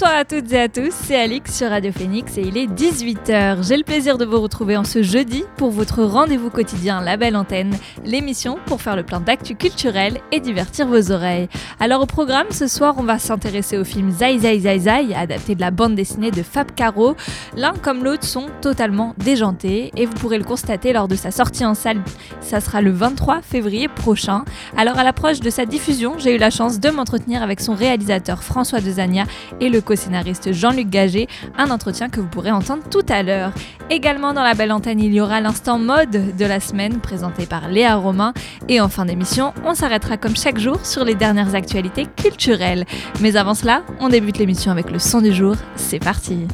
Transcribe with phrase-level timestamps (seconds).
[0.00, 3.66] Bonsoir à toutes et à tous, c'est Alix sur Radio Phoenix et il est 18h.
[3.66, 7.34] J'ai le plaisir de vous retrouver en ce jeudi pour votre rendez-vous quotidien La Belle
[7.34, 11.48] Antenne, l'émission pour faire le plein d'actu culturel et divertir vos oreilles.
[11.80, 15.56] Alors au programme, ce soir, on va s'intéresser au film Zai Zai Zai Zai, adapté
[15.56, 17.16] de la bande dessinée de Fab Caro.
[17.56, 21.64] L'un comme l'autre sont totalement déjantés et vous pourrez le constater lors de sa sortie
[21.64, 22.04] en salle.
[22.40, 24.44] Ça sera le 23 février prochain.
[24.76, 28.44] Alors à l'approche de sa diffusion, j'ai eu la chance de m'entretenir avec son réalisateur
[28.44, 29.24] François Dezania
[29.60, 33.52] et le co-scénariste Jean-Luc Gagé, un entretien que vous pourrez entendre tout à l'heure.
[33.88, 37.68] Également dans la belle antenne, il y aura l'instant mode de la semaine présenté par
[37.68, 38.34] Léa Romain.
[38.68, 42.84] Et en fin d'émission, on s'arrêtera comme chaque jour sur les dernières actualités culturelles.
[43.22, 45.54] Mais avant cela, on débute l'émission avec le son du jour.
[45.76, 46.46] C'est parti!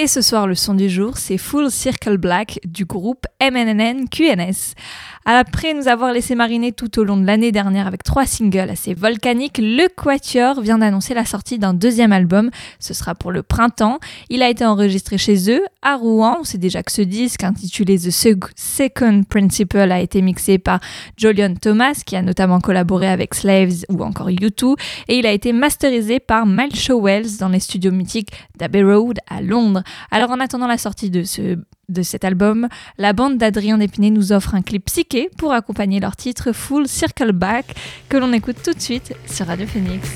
[0.00, 4.76] Et ce soir, le son du jour, c'est Full Circle Black du groupe MNN QNS.
[5.30, 8.94] Après nous avoir laissé mariner tout au long de l'année dernière avec trois singles assez
[8.94, 12.48] volcaniques, le Quatuor vient d'annoncer la sortie d'un deuxième album.
[12.80, 13.98] Ce sera pour le printemps.
[14.30, 16.38] Il a été enregistré chez eux, à Rouen.
[16.40, 20.80] On sait déjà que ce disque, intitulé The Second Principle, a été mixé par
[21.18, 24.76] Julian Thomas, qui a notamment collaboré avec Slaves ou encore U2.
[25.08, 29.42] Et il a été masterisé par Miles Showells dans les studios mythiques d'Abbey Road à
[29.42, 29.82] Londres.
[30.10, 34.32] Alors en attendant la sortie de ce de cet album, la bande d'Adrien Dépiné nous
[34.32, 37.74] offre un clip psyché pour accompagner leur titre Full Circle Back
[38.08, 40.08] que l'on écoute tout de suite sur Radio Phoenix.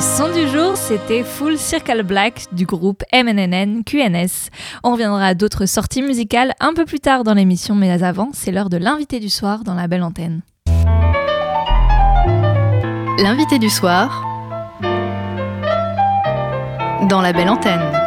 [0.00, 4.48] Son du jour, c'était Full Circle Black du groupe MNNN QNS.
[4.82, 8.50] On reviendra à d'autres sorties musicales un peu plus tard dans l'émission, mais avant, c'est
[8.50, 10.40] l'heure de l'invité du soir dans la belle antenne.
[13.18, 14.24] L'invité du soir
[17.08, 17.99] dans la belle antenne.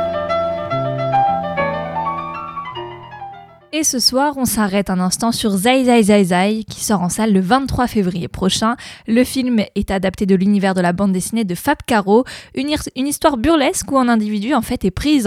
[3.76, 7.10] Et ce soir, on s'arrête un instant sur Zai Zai Zai Zai, qui sort en
[7.10, 8.76] salle le 23 février prochain.
[9.08, 12.24] Le film est adapté de l'univers de la bande dessinée de Fab Caro,
[12.54, 12.70] une,
[13.08, 15.24] histoire burlesque où un individu en fait est pris,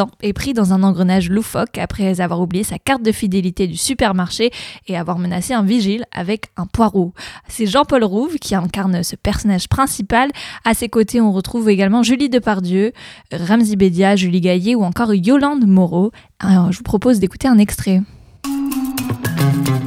[0.55, 4.53] dans un engrenage loufoque après avoir oublié sa carte de fidélité du supermarché
[4.87, 7.15] et avoir menacé un vigile avec un poireau.
[7.49, 10.31] C'est Jean-Paul Rouve qui incarne ce personnage principal.
[10.65, 12.93] À ses côtés, on retrouve également Julie Depardieu,
[13.33, 16.13] Ramzi Bedia, Julie Gaillet ou encore Yolande Moreau.
[16.39, 18.03] Alors, je vous propose d'écouter un extrait.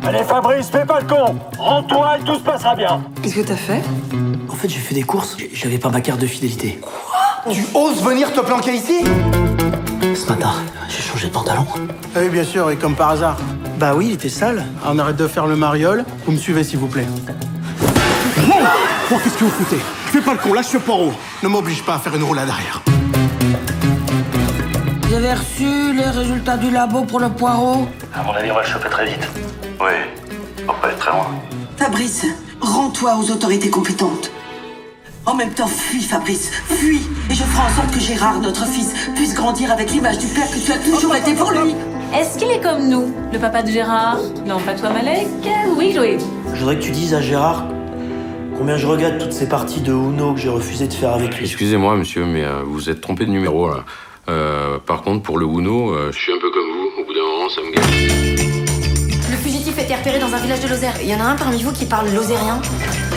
[0.08, 3.56] Allez Fabrice, fais pas le con Rends-toi et tout se passera bien Qu'est-ce que t'as
[3.56, 3.82] fait?
[4.50, 6.80] En fait, j'ai fait des courses, j'avais pas ma carte de fidélité.
[6.82, 7.54] Quoi?
[7.54, 9.04] Tu oses venir te planquer ici?
[10.16, 10.52] Ce matin,
[10.90, 11.66] j'ai changé de pantalon.
[12.16, 13.38] Ah oui, bien sûr, et comme par hasard.
[13.78, 14.66] Bah oui, il était sale.
[14.86, 17.08] on arrête de faire le mariole, vous me suivez s'il vous plaît.
[19.12, 19.80] Oh, qu'est-ce que vous foutez?
[20.12, 21.12] Fais pas le con, lâche ce poireau
[21.42, 22.82] Ne m'oblige pas à faire une roulade arrière.
[25.10, 28.62] Vous avez reçu les résultats du labo pour le poireau À mon avis, on va
[28.62, 29.28] le choper très vite.
[29.82, 29.88] Oui,
[30.68, 31.26] on va pas être très loin.
[31.78, 32.28] Fabrice,
[32.62, 34.32] rends-toi aux autorités compétentes.
[35.26, 38.94] En même temps, fuis, Fabrice, fuis Et je ferai en sorte que Gérard, notre fils,
[39.16, 41.74] puisse grandir avec l'image du père que tu as toujours été pour lui
[42.16, 44.20] Est-ce qu'il est comme nous, le papa de Gérard?
[44.46, 45.28] Non, pas toi, Malek
[45.76, 46.18] Oui, oui.
[46.54, 47.66] Je voudrais que tu dises à Gérard
[48.60, 51.46] combien je regrette toutes ces parties de Uno que j'ai refusé de faire avec lui.
[51.46, 53.86] Excusez-moi, monsieur, mais euh, vous vous êtes trompé de numéro, là.
[54.30, 57.02] Euh, par contre, pour le Uno, euh, je suis un peu comme vous.
[57.02, 59.32] Au bout d'un moment, ça me gâche.
[59.32, 60.94] Le fugitif a été repéré dans un village de Lozère.
[61.02, 62.62] Il y en a un parmi vous qui parle lozérien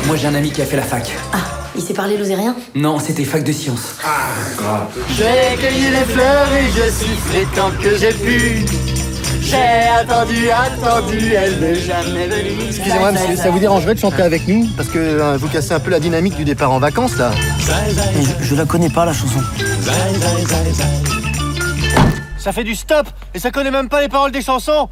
[0.06, 1.10] Moi, j'ai un ami qui a fait la fac.
[1.32, 1.38] Ah,
[1.76, 3.96] il sait parler lozérien Non, c'était fac de sciences.
[4.04, 4.88] Ah, grave.
[5.10, 8.64] J'ai cueilli les fleurs et je sifflais tant que j'ai pu.
[9.42, 9.56] J'ai
[10.00, 12.66] attendu, attendu, elle n'est jamais venue.
[12.68, 15.80] Excusez-moi, monsieur, ça vous dérangerait de chanter avec nous Parce que euh, vous cassez un
[15.80, 17.32] peu la dynamique du départ en vacances, là.
[17.60, 19.40] Je, je la connais pas, la chanson.
[22.38, 24.88] Ça fait du stop et ça connaît même pas les paroles des chansons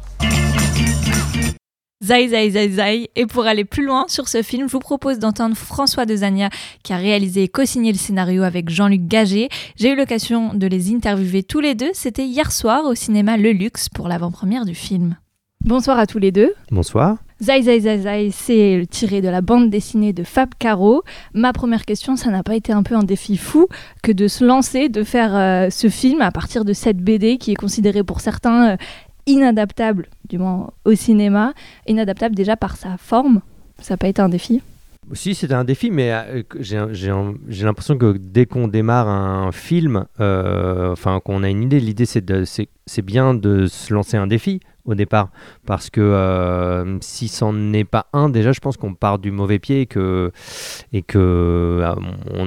[2.03, 3.09] Zai Zai Zai Zai.
[3.15, 6.49] Et pour aller plus loin sur ce film, je vous propose d'entendre François Dezania
[6.83, 9.49] qui a réalisé et co-signé le scénario avec Jean-Luc Gagé.
[9.75, 11.91] J'ai eu l'occasion de les interviewer tous les deux.
[11.93, 15.15] C'était hier soir au cinéma Le Luxe pour l'avant-première du film.
[15.63, 16.55] Bonsoir à tous les deux.
[16.71, 17.17] Bonsoir.
[17.39, 21.03] Zai Zai Zai Zai, c'est tiré de la bande dessinée de Fab Caro.
[21.33, 23.67] Ma première question, ça n'a pas été un peu un défi fou
[24.03, 27.51] que de se lancer, de faire euh, ce film à partir de cette BD qui
[27.51, 28.77] est considérée pour certains euh,
[29.25, 31.53] inadaptable, du moins au cinéma,
[31.87, 33.41] inadaptable déjà par sa forme.
[33.79, 34.61] Ça n'a pas été un défi
[35.13, 40.91] si, c'était un défi, mais euh, j'ai l'impression que dès qu'on démarre un film, euh,
[40.91, 45.29] enfin qu'on a une idée, l'idée c'est bien de se lancer un défi au départ,
[45.67, 49.59] parce que euh, si c'en est pas un, déjà je pense qu'on part du mauvais
[49.59, 50.31] pied et que
[50.91, 51.85] et que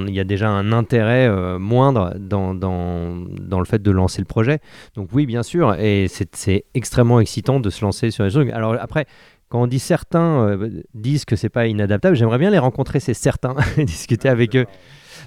[0.07, 4.25] il y a déjà un intérêt moindre dans, dans, dans, le fait de lancer le
[4.25, 4.59] projet.
[4.95, 8.49] Donc oui, bien sûr, et c'est extrêmement excitant de se lancer sur les trucs.
[8.49, 9.05] Alors après
[9.49, 13.13] quand on dit certains euh, disent que c'est pas inadaptable, j'aimerais bien les rencontrer, ces
[13.13, 14.65] certains, discuter avec eux.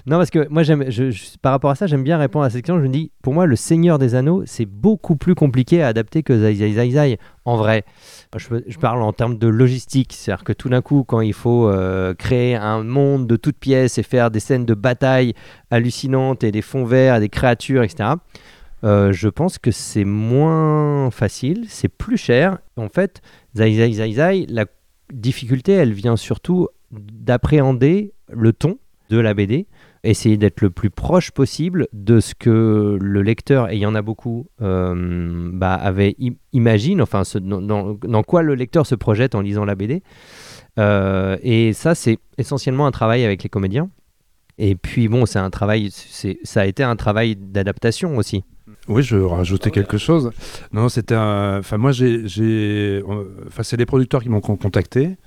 [0.05, 0.63] Non, parce que moi,
[1.41, 2.77] par rapport à ça, j'aime bien répondre à cette question.
[2.79, 6.23] Je me dis, pour moi, le Seigneur des Anneaux, c'est beaucoup plus compliqué à adapter
[6.23, 7.83] que Zai Zai Zai Zai, en vrai.
[8.35, 12.13] Je, parle en termes de logistique, c'est-à-dire que tout d'un coup, quand il faut euh,
[12.13, 15.33] créer un monde de toutes pièces et faire des scènes de bataille
[15.71, 18.11] hallucinantes et des fonds verts des créatures, etc.,
[18.83, 22.59] euh, je pense que c'est moins facile, c'est plus cher.
[22.77, 23.21] En fait,
[23.55, 24.65] Zai Zai Zai Zai, la
[25.13, 28.77] difficulté, elle vient surtout d'appréhender le ton
[29.09, 29.65] de la BD,
[30.03, 33.95] essayer d'être le plus proche possible de ce que le lecteur, et il y en
[33.95, 36.15] a beaucoup, euh, bah, avait
[36.53, 40.03] imagine, enfin dans, quoi le lecteur se projette en lisant la BD.
[40.77, 43.89] Euh, et ça, c'est essentiellement un travail avec les comédiens.
[44.57, 48.43] Et puis bon, c'est un travail, ça a été un travail d'adaptation aussi.
[48.89, 50.31] Oui, je rajouter quelque chose.
[50.73, 51.59] Non, c'était un.
[51.59, 53.03] Enfin, moi, j'ai.
[53.47, 55.17] Enfin, c'est les producteurs qui m'ont contacté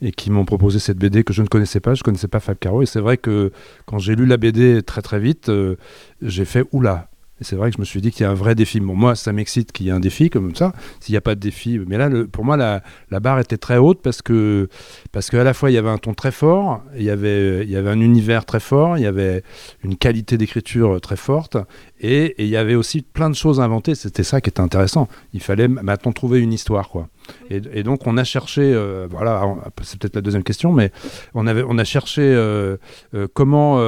[0.00, 1.92] et qui m'ont proposé cette BD que je ne connaissais pas.
[1.92, 2.80] Je ne connaissais pas Fab Caro.
[2.80, 3.52] Et c'est vrai que
[3.84, 5.76] quand j'ai lu la BD très très vite, euh,
[6.22, 7.09] j'ai fait oula.
[7.40, 8.80] Et c'est vrai que je me suis dit qu'il y a un vrai défi.
[8.80, 10.72] Bon, moi, ça m'excite qu'il y ait un défi comme ça.
[11.00, 12.82] S'il n'y a pas de défi, mais là, pour moi, la,
[13.20, 14.68] barre était très haute parce que
[15.12, 17.70] parce qu'à la fois il y avait un ton très fort, il y avait il
[17.70, 19.42] y avait un univers très fort, il y avait
[19.84, 21.56] une qualité d'écriture très forte,
[22.00, 23.94] Et et il y avait aussi plein de choses à inventer.
[23.94, 25.08] C'était ça qui était intéressant.
[25.32, 27.08] Il fallait maintenant trouver une histoire, quoi.
[27.50, 29.42] Et, donc on a cherché, euh, voilà,
[29.82, 30.90] c'est peut-être la deuxième question, mais
[31.34, 32.76] on, avait, on a cherché euh,
[33.14, 33.80] euh, comment,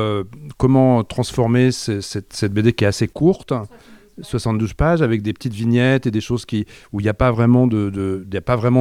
[0.59, 3.53] comment transformer ce- cette, cette BD qui est assez courte.
[4.21, 7.31] 72 pages avec des petites vignettes et des choses qui, où il n'y a pas
[7.31, 7.67] vraiment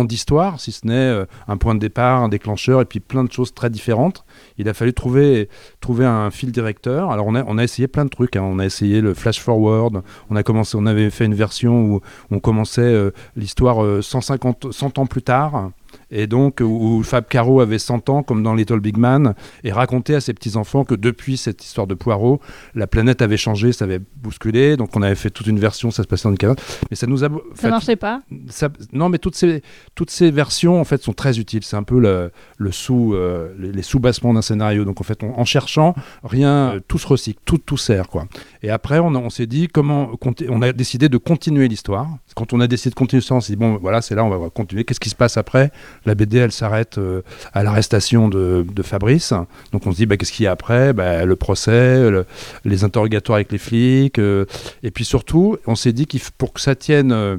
[0.03, 3.31] d'histoire, si ce n'est euh, un point de départ, un déclencheur et puis plein de
[3.31, 4.25] choses très différentes.
[4.57, 7.11] Il a fallu trouver, trouver un fil directeur.
[7.11, 8.35] Alors on a, on a essayé plein de trucs.
[8.35, 8.43] hein.
[8.43, 10.01] On a essayé le flash forward.
[10.29, 14.71] On a commencé, on avait fait une version où on commençait euh, l'histoire euh, 150,
[14.71, 15.71] 100 ans plus tard.
[16.11, 20.15] Et donc, où Fab Caro avait 100 ans, comme dans Little Big Man, et racontait
[20.15, 22.39] à ses petits-enfants que depuis cette histoire de Poirot,
[22.75, 24.75] la planète avait changé, ça avait bousculé.
[24.77, 26.57] Donc, on avait fait toute une version, ça se passait dans une cabane.
[26.89, 27.29] Mais ça nous a.
[27.55, 28.21] Ça marchait pas?
[28.49, 29.61] ça- non, mais toutes ces,
[29.95, 31.63] toutes ces versions en fait sont très utiles.
[31.63, 34.83] C'est un peu le, le sous, euh, les, les sous-bassements d'un scénario.
[34.85, 38.25] Donc en fait, on- en cherchant, rien, euh, tout se recycle, tout, tout sert quoi.
[38.63, 40.11] Et après, on, a- on s'est dit comment,
[40.49, 42.07] on a décidé de continuer l'histoire.
[42.35, 44.29] Quand on a décidé de continuer l'histoire, on s'est dit bon, voilà, c'est là, on
[44.29, 44.83] va continuer.
[44.83, 45.71] Qu'est-ce qui se passe après?
[46.05, 47.21] La BD, elle s'arrête euh,
[47.53, 49.33] à l'arrestation de, Fabrice.
[49.71, 50.93] Donc on se dit bah, qu'est-ce qu'il y a après?
[50.93, 52.25] Bah, Le procès, le-
[52.65, 54.45] les interrogatoires avec les flics, euh,
[54.83, 57.11] et puis surtout, on s'est dit f- pour que ça tienne.
[57.11, 57.37] euh,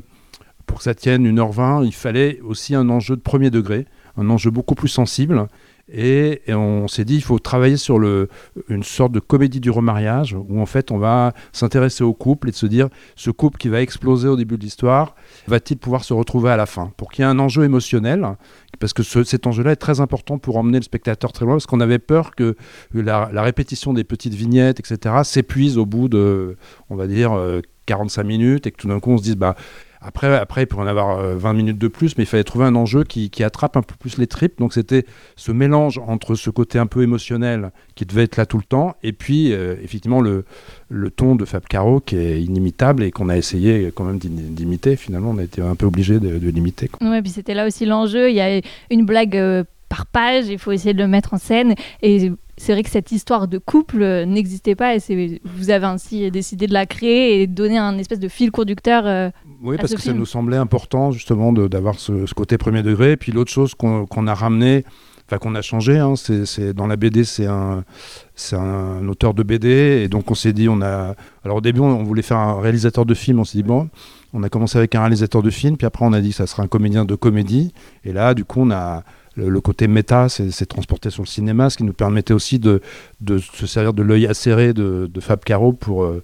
[0.67, 3.85] pour que ça tienne 1h20, il fallait aussi un enjeu de premier degré,
[4.17, 5.49] un enjeu beaucoup plus sensible.
[5.95, 8.29] Et, on s'est dit, il faut travailler sur le,
[8.69, 12.51] une sorte de comédie du remariage, où en fait on va s'intéresser au couple et
[12.51, 15.15] de se dire, ce couple qui va exploser au début de l'histoire,
[15.47, 16.93] va-t-il pouvoir se retrouver à la fin?
[16.97, 18.27] Pour qu'il y ait un enjeu émotionnel,
[18.81, 21.67] parce que ce- cet enjeu-là est très important pour emmener le spectateur très loin, parce
[21.67, 22.57] qu'on avait peur que
[22.95, 26.57] la, répétition des petites vignettes, etc., s'épuise au bout de,
[26.89, 29.57] on va dire, euh, 45 minutes, et que tout d'un coup on se dise, bah,
[30.05, 32.75] après, après, pourrait en avoir euh, 20 minutes de plus, mais il fallait trouver un
[32.75, 34.59] enjeu qui, qui attrape un peu plus les tripes.
[34.59, 35.05] Donc c'était
[35.37, 38.97] ce mélange entre ce côté un peu émotionnel qui devait être là tout le temps,
[39.03, 40.45] et puis euh, effectivement le,
[40.89, 44.29] le ton de Fab Caro qui est inimitable et qu'on a essayé quand même d'im-
[44.51, 44.97] d'imiter.
[44.97, 46.91] Finalement, on a été un peu obligé de, l'imiter.
[47.01, 48.31] Ouais, puis c'était là aussi l'enjeu.
[48.31, 51.39] Il y a une blague euh, par page, il faut essayer de le mettre en
[51.39, 51.75] scène.
[52.03, 52.33] Et
[52.63, 56.69] c'est vrai que cette histoire de couple euh, n'existait pas et vous avez ainsi décidé
[56.69, 59.03] de la créer et de donner un espèce de fil conducteur.
[59.05, 59.31] euh,
[59.63, 62.83] Oui, à parce ce que ça nous semblait important justement d'avoir ce, ce côté premier
[62.83, 63.13] degré.
[63.13, 64.85] Et puis l'autre chose qu'on a ramené,
[65.27, 67.83] enfin qu'on a changé, hein, c'est dans la BD, c'est un,
[68.53, 70.03] un auteur de BD.
[70.05, 71.17] Et donc on s'est dit, on a.
[71.45, 73.41] Alors au début, on, on voulait faire un réalisateur de film.
[73.41, 73.89] On s'est dit, bon,
[74.33, 75.77] on a commencé avec un réalisateur de film.
[75.77, 77.75] Puis après, on a dit que ça serait un comédien de comédie.
[78.05, 79.03] Et là, du coup, on a.
[79.37, 82.81] Le, côté méta, c'est c'est transporté sur le cinéma, ce qui nous permettait aussi de,
[83.39, 86.23] se servir de l'œil acéré de, Fab Caro pour, euh,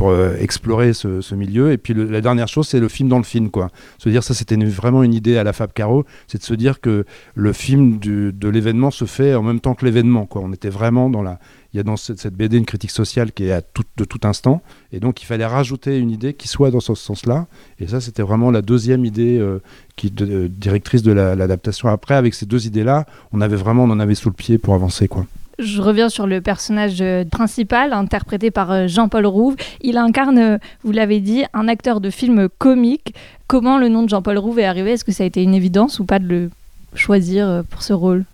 [0.00, 1.72] euh, explorer ce, milieu.
[1.72, 3.50] Et puis la dernière chose, c'est le film dans le film.
[3.50, 3.68] Quoi.
[3.98, 6.80] Se dire, ça c'était vraiment une idée à la Fab Caro, c'est de se dire
[6.80, 7.04] que
[7.34, 10.28] le film de l'événement se fait en même temps que l'événement.
[10.34, 11.38] On était vraiment dans la...
[11.72, 14.18] Il y a dans cette, BD une critique sociale qui est à tout, de tout
[14.24, 14.60] instant.
[14.92, 17.46] Et donc il fallait rajouter une idée qui soit dans ce sens-là.
[17.78, 19.62] Et ça, c'était vraiment la deuxième idée euh,
[19.94, 21.88] qui, euh, directrice de la- l'adaptation.
[21.88, 24.74] Après, avec ces deux idées-là, on avait vraiment, on en avait sous le pied pour
[24.74, 25.06] avancer.
[25.06, 25.26] Quoi.
[25.60, 29.54] Je reviens sur le personnage euh, principal, interprété par Jean-Paul Rouve.
[29.80, 33.14] Il incarne, vous l'avez dit, un acteur de film comique.
[33.46, 34.92] Comment le nom de Jean-Paul Rouve est arrivé?
[34.92, 36.50] Est-ce que ça a été une évidence ou pas de le
[36.94, 38.24] choisir pour ce rôle?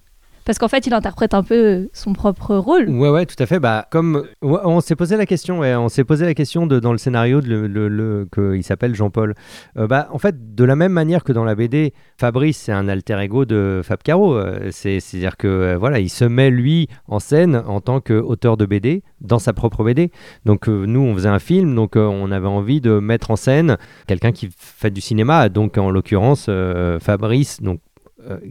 [0.47, 2.89] Parce qu'en fait, il interprète un peu son propre rôle.
[2.89, 3.59] Ouais, ouais, tout à fait.
[3.59, 7.41] Bah, comme on s'est posé la question, on s'est posé la question dans le scénario
[7.41, 9.35] de le, qu'il s'appelle Jean-Paul.
[9.77, 12.87] Euh, bah, en fait, de la même manière que dans la BD, Fabrice c'est un
[12.87, 14.37] alter ego de Fab Caro.
[14.37, 18.01] Euh, c'est, à dire que euh, voilà, il se met lui en scène en tant
[18.01, 20.13] qu'auteur de BD dans sa propre BD.
[20.45, 24.31] Donc nous, on faisait un film, donc on avait envie de mettre en scène quelqu'un
[24.31, 25.49] qui fait du cinéma.
[25.49, 26.49] Donc en l'occurrence,
[27.01, 27.61] Fabrice,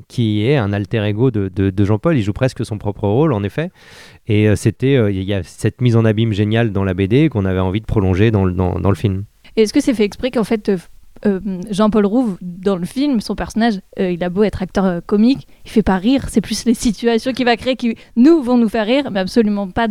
[0.07, 2.17] qui est un alter ego de, de- de Jean-Paul.
[2.17, 3.71] Il joue presque son propre rôle, en effet.
[4.27, 7.29] Et euh, c'était, euh, il y a cette mise en abîme géniale dans la BD
[7.29, 9.25] qu'on avait envie de prolonger dans le, dans, dans le film.
[9.55, 10.77] Est-ce que c'est fait exprès qu'en fait, euh,
[11.25, 11.39] euh,
[11.71, 15.47] Jean-Paul Rouve, dans le film, son personnage, euh, il a beau être acteur euh, comique,
[15.65, 16.25] il fait pas rire.
[16.29, 19.67] C'est plus les situations qu'il va créer qui, nous, vont nous faire rire, mais absolument
[19.69, 19.87] pas.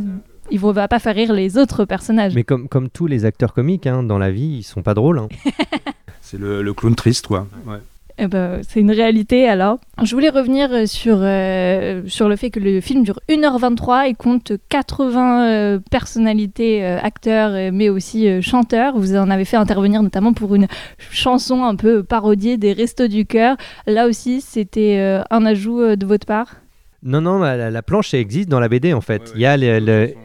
[0.50, 2.34] Il ne va pas faire rire les autres personnages.
[2.34, 5.18] Mais comme, comme tous les acteurs comiques hein, dans la vie, ils sont pas drôles.
[5.18, 5.28] hein.
[6.20, 7.46] C'est le, le clown triste, quoi.
[7.66, 7.78] Ouais.
[8.16, 9.78] Eh ben, c'est une réalité alors.
[10.02, 14.14] Je voulais revenir euh, sur, euh, sur le fait que le film dure 1h23 et
[14.14, 18.96] compte 80 euh, personnalités, euh, acteurs, mais aussi chanteurs.
[18.96, 20.68] Vous en avez fait intervenir notamment pour une
[21.10, 23.56] chanson un peu parodiée des Restos du Cœur.
[23.86, 26.63] Là aussi, c'était un ajout de votre part?
[27.06, 29.30] Non, non, la, la, planche existe dans la BD en fait.
[29.34, 29.58] il y a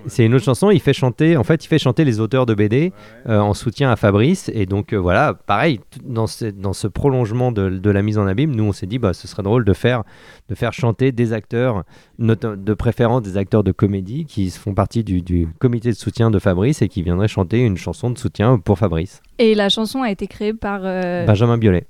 [0.07, 0.71] c'est une autre chanson.
[0.71, 2.93] Il fait chanter, en fait, il fait chanter les auteurs de BD
[3.27, 4.49] euh, en soutien à Fabrice.
[4.53, 8.27] Et donc euh, voilà, pareil, dans ce, dans ce prolongement de, de, la mise en
[8.27, 10.03] abîme, nous on s'est dit, bah, ce serait drôle de faire,
[10.47, 11.83] de faire chanter des acteurs,
[12.17, 16.39] de préférence des acteurs de comédie qui font partie du, du, comité de soutien de
[16.39, 19.21] Fabrice et qui viendraient chanter une chanson de soutien pour Fabrice.
[19.37, 21.87] Et la chanson a été créée par euh, Benjamin Biolay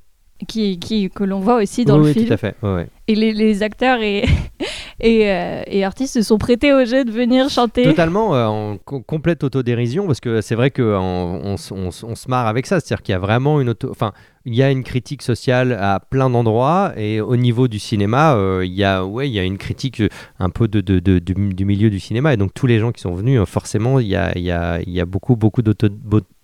[0.48, 2.27] qui, qui, que l'on voit aussi dans le oui, film.
[2.27, 2.55] tout à fait.
[2.63, 4.24] Ouais, Et les, les, acteurs et,
[5.00, 7.84] et, euh, et, artistes se sont prêtés au jeu de venir chanter.
[7.84, 12.48] Totalement, euh, en complète autodérision, parce que c'est vrai qu'on on, on, on, se marre
[12.48, 12.79] avec ça.
[12.79, 13.89] C'est-à-dire qu'il y a vraiment une auto...
[13.89, 14.13] Enfin,
[14.46, 18.65] il y a une critique sociale à plein d'endroits, et au niveau du cinéma, euh,
[18.65, 20.01] il, y a, ouais, il y a une critique
[20.39, 22.34] un peu de, de, de, du, du, milieu du cinéma.
[22.34, 24.79] Et donc, tous les gens qui sont venus, forcément, il y a, il y a,
[24.81, 25.89] il y a beaucoup, beaucoup d'auto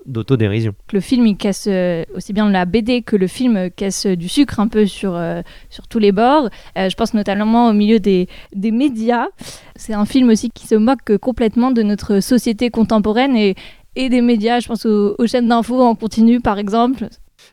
[0.06, 0.74] d'autodérision.
[0.94, 4.60] Le film, il casse euh, aussi bien la BD que le film casse du sucre
[4.60, 6.50] un peu sur, euh, sur tous les bords.
[6.78, 9.28] Euh, je pense notamment au milieu des, des médias.
[9.76, 13.56] C'est un film aussi qui se moque complètement de notre société contemporaine et,
[13.96, 14.60] et des médias.
[14.60, 17.08] Je pense aux, aux chaînes d'infos en continu, par exemple.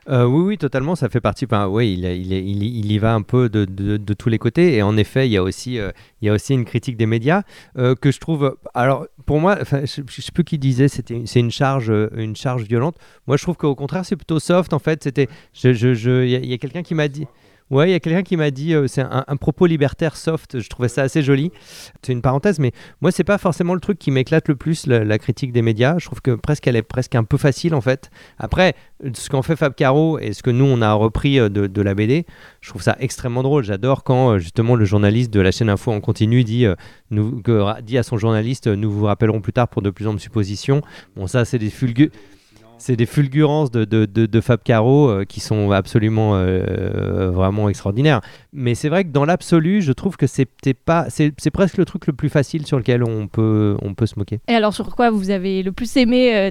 [0.08, 0.96] Euh, oui, oui, totalement.
[0.96, 1.44] Ça fait partie.
[1.44, 4.74] Enfin, oui, il, il, il, il, y va un peu de, de, tous les côtés.
[4.74, 5.90] Et en effet, il y a aussi, euh,
[6.20, 7.42] il y a aussi une critique des médias
[7.78, 8.56] euh, que je trouve.
[8.74, 12.96] Alors, pour moi, je ne sais plus qui disait, c'est une charge, une charge violente.
[13.26, 14.72] Moi, je trouve qu'au contraire, c'est plutôt soft.
[14.72, 15.28] En fait, c'était.
[15.52, 17.26] Je, je, je, il y a quelqu'un qui m'a dit.
[17.72, 20.68] Ouais, il y a quelqu'un qui m'a dit, euh, c'est un, propos libertaire soft, je
[20.68, 21.50] trouvais ça assez joli.
[22.02, 25.18] C'est une parenthèse, mais moi, c'est pas forcément le truc qui m'éclate le plus, la,
[25.18, 25.96] critique des médias.
[25.98, 28.10] Je trouve que presque elle est presque un peu facile, en fait.
[28.36, 28.74] Après,
[29.14, 31.94] ce qu'en fait Fab Caro et ce que nous, on a repris de, de la
[31.94, 32.26] BD,
[32.60, 33.64] je trouve ça extrêmement drôle.
[33.64, 36.74] J'adore quand, justement, le journaliste de la chaîne Info en continu dit, euh,
[37.10, 37.42] nous,
[37.82, 40.82] dit à son journaliste, nous vous rappellerons plus tard pour de plus amples suppositions.
[41.16, 42.10] Bon, ça, c'est des fulgues
[42.82, 48.20] c'est des fulgurances de, de, de, Fab Caro euh, qui sont absolument euh, vraiment extraordinaires.
[48.52, 52.28] Mais c'est vrai que dans l'absolu, je trouve que c'est presque le truc le plus
[52.28, 54.40] facile sur lequel on peut, on peut se moquer.
[54.48, 56.50] Et alors sur quoi vous avez le plus aimé euh,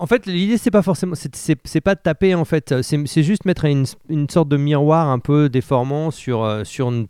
[0.00, 3.64] en fait, l'idée c'est pas forcément, c'est pas de taper en fait, c'est juste mettre
[3.64, 3.86] une,
[4.28, 6.62] sorte de miroir un peu déformant sur, euh,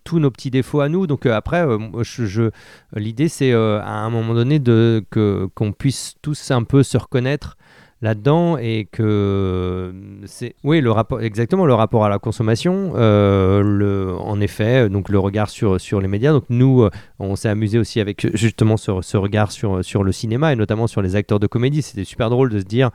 [0.04, 1.06] tous nos petits défauts à nous.
[1.06, 2.50] Donc euh, après, euh,
[2.94, 7.56] l'idée c'est à un moment donné que qu'on puisse tous un peu se reconnaître
[8.02, 9.94] là-dedans et que
[10.26, 15.08] c'est oui le rapport exactement le rapport à la consommation euh, le en effet donc
[15.08, 16.32] le regard sur sur les médias.
[16.32, 16.88] Donc nous
[17.18, 21.00] on s'est amusé aussi avec justement ce, regard sur sur le cinéma et notamment sur
[21.00, 21.82] les acteurs de comédie.
[21.82, 22.90] C'était super drôle de se dire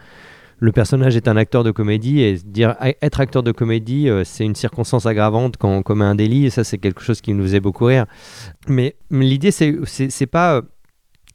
[0.60, 4.44] le personnage est un acteur de comédie et dire être acteur de comédie euh, c'est
[4.44, 7.44] une circonstance aggravante quand on commet un délit et ça c'est quelque chose qui nous
[7.44, 8.06] faisait beaucoup rire.
[8.68, 10.64] Mais, mais l'idée c'est c'est pas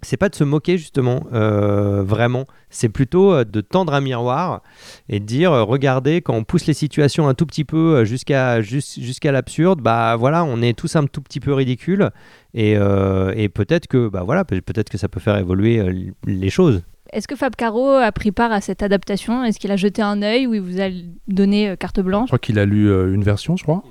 [0.02, 4.62] c'est pas de se moquer justement euh, vraiment, c'est plutôt euh, de tendre un miroir
[5.08, 8.60] et de dire euh, regardez quand on pousse les situations un tout petit peu jusqu'à
[8.60, 12.10] jusqu'à l'absurde, bah voilà, on est tous un tout petit peu ridicule
[12.54, 15.82] et, euh, et peut-être que bah voilà, peut-être que ça peut faire évoluer
[16.26, 16.82] les choses.
[17.12, 19.44] Est-ce que Fab Caro a pris part à cette adaptation?
[19.44, 20.88] Est-ce qu'il a jeté un œil ou il vous a
[21.28, 22.28] donné carte blanche?
[22.28, 23.82] Je crois qu'il a lu une version, je crois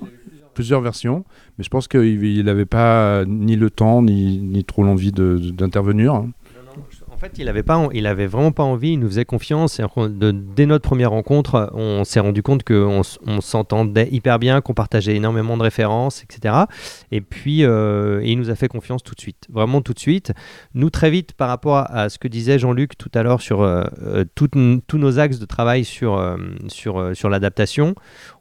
[0.54, 1.24] plusieurs versions,
[1.56, 6.24] mais je pense qu'il n'avait pas ni le temps ni, ni trop l'envie d'intervenir.
[7.22, 8.94] En fait, il avait pas, il avait vraiment pas envie.
[8.94, 9.78] Il nous faisait confiance.
[9.78, 9.84] Et
[10.56, 15.14] dès notre première rencontre, on s'est rendu compte qu'on on, s'entendait hyper bien, qu'on partageait
[15.14, 16.64] énormément de références, etc.
[17.12, 20.32] Et puis, euh, il nous a fait confiance tout de suite, vraiment tout de suite.
[20.74, 24.24] Nous, très vite, par rapport à, ce que disait Jean-Luc tout à l'heure sur euh,
[24.34, 27.94] tous nos axes de travail sur euh, sur sur l'adaptation,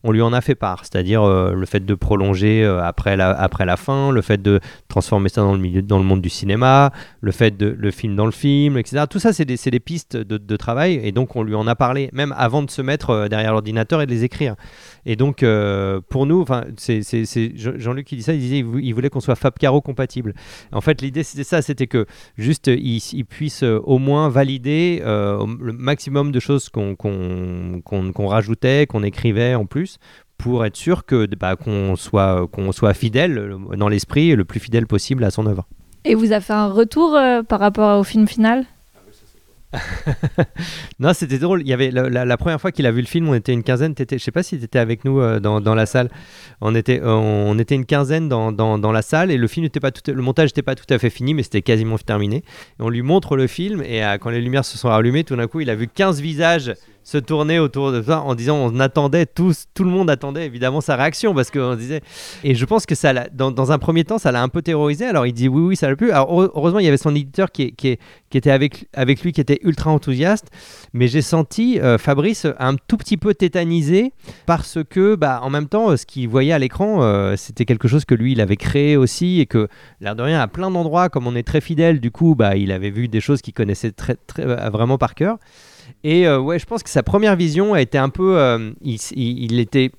[0.04, 0.86] on lui en a fait part.
[0.86, 5.30] C'est-à-dire euh, le fait de prolonger après la après la fin, le fait de transformer
[5.30, 8.26] ça dans le milieu, dans le monde du cinéma, le fait de le film dans
[8.26, 8.71] le film
[9.10, 12.10] Tout ça, c'est des, des, pistes de, travail et donc on lui en a parlé
[12.14, 14.56] même avant de se mettre euh, derrière l'ordinateur et de les écrire.
[15.06, 16.46] Et donc euh, pour nous,
[16.78, 17.02] c'est
[17.56, 20.34] Jean-Luc qui dit ça, il disait il voulait qu'on soit Fab Caro compatible.
[20.72, 22.06] En fait, l'idée c'était ça, c'était que
[22.38, 29.56] juste il, puisse euh, au moins valider le maximum de choses qu'on rajoutait, qu'on écrivait
[29.56, 29.98] en plus
[30.38, 34.88] pour être sûr que bah, qu'on soit qu'on soit fidèle dans l'esprit, le plus fidèle
[34.88, 35.68] possible à son œuvre.
[36.04, 38.66] Et vous avez fait un retour euh, par rapport au film final?
[41.00, 41.62] Non, c'était drôle.
[41.62, 43.94] Il y avait la, première fois qu'il a vu le film, on était une quinzaine.
[43.98, 46.10] Je sais pas si tu étais avec nous euh, dans, la salle.
[46.62, 50.50] On était, une quinzaine dans, la salle et le film n'était pas tout, le montage
[50.50, 52.44] n'était pas tout à fait fini, mais c'était quasiment terminé.
[52.80, 55.48] On lui montre le film et euh, quand les lumières se sont allumées, tout d'un
[55.48, 59.26] coup, il a vu 15 visages se tourner autour de ça en disant on attendait
[59.26, 62.02] tous, tout le monde attendait évidemment sa réaction parce qu'on disait.
[62.44, 65.06] Et je pense que ça, dans, dans, un premier temps, ça l'a un peu terrorisé.
[65.06, 66.12] Alors il dit oui, oui, ça l'a plu.
[66.12, 67.98] Alors heureusement, il y avait son éditeur qui, qui,
[68.34, 70.48] était avec, avec lui, qui était ultra enthousiaste.
[70.94, 74.14] Mais j'ai senti euh, Fabrice un tout petit peu tétanisé
[74.46, 78.06] parce que, bah, en même temps, ce qu'il voyait à l'écran, euh, c'était quelque chose
[78.06, 79.68] que lui, il avait créé aussi et que,
[80.00, 82.72] l'air de rien, à plein d'endroits, comme on est très fidèle, du coup, bah, il
[82.72, 83.94] avait vu des choses qu'il connaissait
[84.38, 85.38] vraiment par cœur.
[86.04, 88.38] Et euh, ouais, je pense que sa première vision a été un peu.
[88.38, 89.92] Euh, il, était.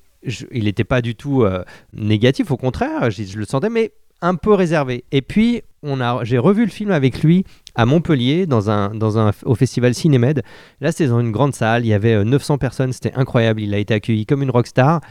[0.51, 4.53] il n'était pas du tout euh, négatif, au contraire, je, le sentais, mais un peu
[4.53, 5.03] réservé.
[5.11, 7.43] Et puis, on a, j'ai revu le film avec lui
[7.75, 10.43] à Montpellier, dans un, dans un, au festival Cinémed.
[10.79, 13.61] Là, c'était dans une grande salle, il y avait 900 personnes, c'était incroyable.
[13.61, 15.01] Il a été accueilli comme une rockstar.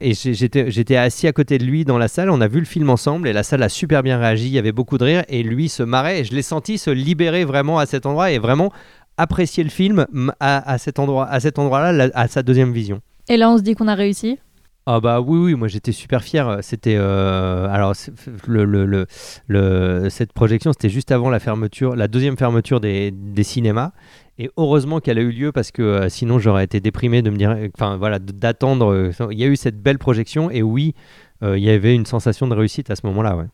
[0.00, 2.64] Et j'étais, j'étais assis à côté de lui dans la salle, on a vu le
[2.66, 5.22] film ensemble, et la salle a super bien réagi, il y avait beaucoup de rire,
[5.28, 8.38] et lui se marrait, et je l'ai senti se libérer vraiment à cet endroit, et
[8.38, 8.72] vraiment
[9.16, 10.06] apprécier le film
[10.40, 13.00] à, cet endroit, à cet endroit-là, à sa deuxième vision.
[13.28, 14.38] Et là, on se dit qu'on a réussi?
[14.84, 17.94] Ah bah oui oui moi j'étais super fier c'était euh, alors
[18.48, 19.06] le, le,
[19.46, 23.92] le, cette projection c'était juste avant la fermeture la deuxième fermeture des, des cinémas
[24.38, 27.36] et heureusement qu'elle a eu lieu parce que euh, sinon j'aurais été déprimé de me
[27.36, 30.94] dire enfin voilà d'attendre euh, il y a eu cette belle projection et oui
[31.44, 33.46] il y avait une sensation de réussite à ce moment-là ouais.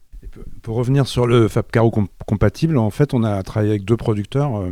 [0.62, 1.90] pour revenir sur le Fab Caro
[2.26, 4.62] compatible en fait on a travaillé avec deux producteurs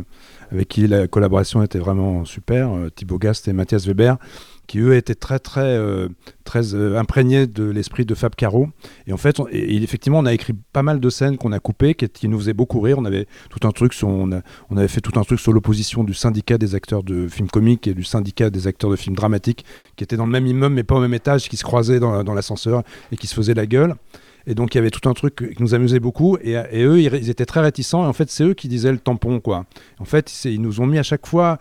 [0.51, 4.17] avec qui la collaboration était vraiment super, euh, Thibaut Gast et Mathias Weber,
[4.67, 6.09] qui eux étaient très très euh,
[6.43, 8.67] très euh, imprégnés de l'esprit de Fab Caro.
[9.07, 12.27] Et en fait, effectivement, on a écrit pas mal de scènes qu'on a coupées, qui,
[12.27, 12.97] nous faisaient beaucoup rire.
[12.99, 16.13] On avait tout un truc sur, on, avait fait tout un truc sur l'opposition du
[16.13, 20.03] syndicat des acteurs de films comiques et du syndicat des acteurs de films dramatiques, qui
[20.03, 22.83] étaient dans le même immeuble mais pas au même étage, qui se croisaient dans l'ascenseur
[23.11, 23.95] et qui se faisaient la gueule.
[24.47, 26.37] Et donc il y avait tout un truc qui nous amusait beaucoup.
[26.41, 28.05] Et, eux, ils, étaient très réticents.
[28.05, 29.65] Et en fait, c'est eux qui disaient le tampon, quoi.
[29.99, 31.59] En fait, ils nous ont mis à chaque fois.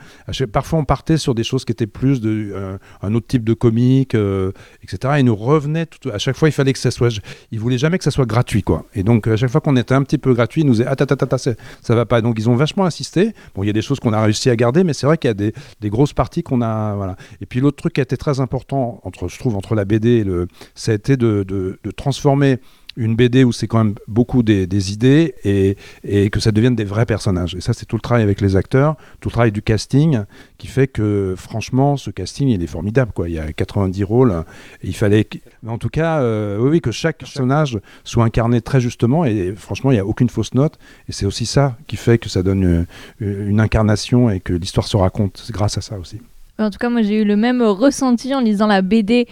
[0.53, 3.55] parfois, on partait sur des choses qui étaient plus de euh, un autre type de
[3.55, 4.53] comique, euh,
[4.85, 5.14] etc.
[5.16, 6.49] Et ils nous revenaient à chaque fois.
[6.49, 7.20] Il fallait que ça soit.
[7.51, 8.87] Ils voulaient jamais que ça soit gratuit, quoi.
[8.94, 10.94] Et donc à chaque fois qu'on était un petit peu gratuit, ils nous disaient ah
[10.94, 12.20] ta, ta, ta, ça, ça va pas.
[12.20, 13.33] Donc ils ont vachement insisté.
[13.57, 15.29] Bon, il y a des choses qu'on a réussi à garder, mais c'est vrai qu'il
[15.29, 15.53] y a des,
[15.90, 16.94] grosses parties qu'on a.
[16.94, 17.16] Voilà.
[17.40, 20.09] Et puis l'autre truc qui a été très important entre, je trouve, entre la BD
[20.09, 20.46] et le,
[20.77, 22.61] ça a été de transformer
[22.96, 26.85] une BD où c'est quand même beaucoup des, idées et, et, que ça devienne des
[26.85, 27.54] vrais personnages.
[27.54, 30.20] Et ça, c'est tout le travail avec les acteurs, tout le travail du casting
[30.59, 33.12] qui fait que, franchement, ce casting, il est formidable.
[33.14, 33.28] Quoi.
[33.28, 34.44] Il y a 90 rôles.
[34.82, 35.28] il fallait,
[35.62, 39.24] mais en tout cas, euh, oui, que chaque personnage soit incarné très justement.
[39.24, 40.78] Et franchement, il n'y a aucune fausse note.
[41.09, 42.87] Et c'est aussi ça qui fait que ça donne
[43.20, 45.42] une, une incarnation et que l'histoire se raconte.
[45.44, 46.20] C'est grâce à ça aussi.
[46.59, 49.26] En tout cas, moi, j'ai eu le même ressenti en lisant la BD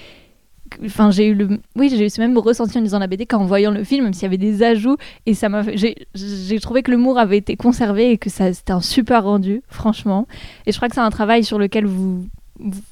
[0.85, 3.45] enfin j'ai eu le oui j'ai eu ce même ressenti en lisant la BD qu'en
[3.45, 6.91] voyant le film même s'il y avait des ajouts et ça m'a j'ai trouvé que
[6.91, 10.27] l'humour avait été conservé et que ça c'était un super rendu franchement
[10.67, 12.27] et je crois que c'est un travail sur lequel vous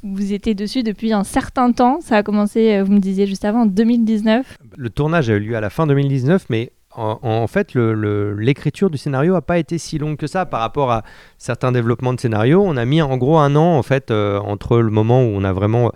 [0.03, 2.01] vous étiez dessus depuis un certain temps.
[2.01, 4.59] Ça a commencé, euh, vous me disiez juste avant, en 2019.
[4.77, 9.33] Le tournage a eu lieu à la fin 2019, mais en, fait, l'écriture du scénario
[9.33, 11.05] n'a pas été si longue que ça par rapport à
[11.39, 12.63] certains développements de scénario.
[12.63, 15.43] On a mis en gros un an en fait euh, entre le moment où on
[15.43, 15.91] a vraiment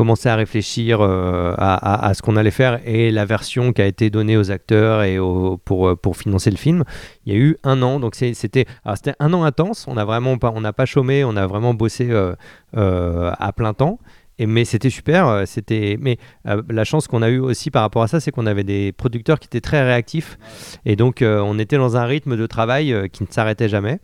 [0.00, 4.08] commencer à réfléchir euh, à, ce qu'on allait faire et la version qui a été
[4.08, 5.18] donnée aux acteurs et
[5.66, 6.84] pour, euh, pour financer le film.
[7.26, 9.86] Il y a eu un an, donc c'était un an intense.
[9.88, 12.34] On n'a vraiment pas, on n'a pas chômé, on a vraiment bossé euh,
[12.72, 13.98] à plein temps.
[14.38, 15.46] Mais c'était super.
[15.46, 18.64] C'était, mais la chance qu'on a eu aussi par rapport à ça, c'est qu'on avait
[18.64, 20.38] des producteurs qui étaient très réactifs.
[20.86, 24.00] Et donc, on était dans un rythme de travail qui ne s'arrêtait jamais.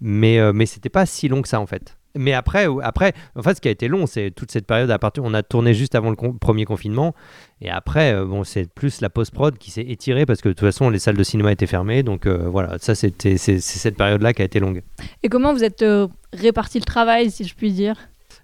[0.00, 1.96] Mais, mais c'était pas si long que ça, en fait.
[2.16, 4.98] Mais après, après, en fait, ce qui a été long, c'est toute cette période à
[4.98, 5.22] partir.
[5.24, 7.14] On a tourné juste avant le premier confinement,
[7.62, 10.54] et après, euh, bon, c'est plus la post prod qui s'est étirée parce que de
[10.54, 12.02] toute façon, les salles de cinéma étaient fermées.
[12.02, 14.82] Donc euh, voilà, ça, c'était c'est cette période-là qui a été longue.
[15.22, 17.96] Et comment vous êtes euh, réparti le travail, si je puis dire?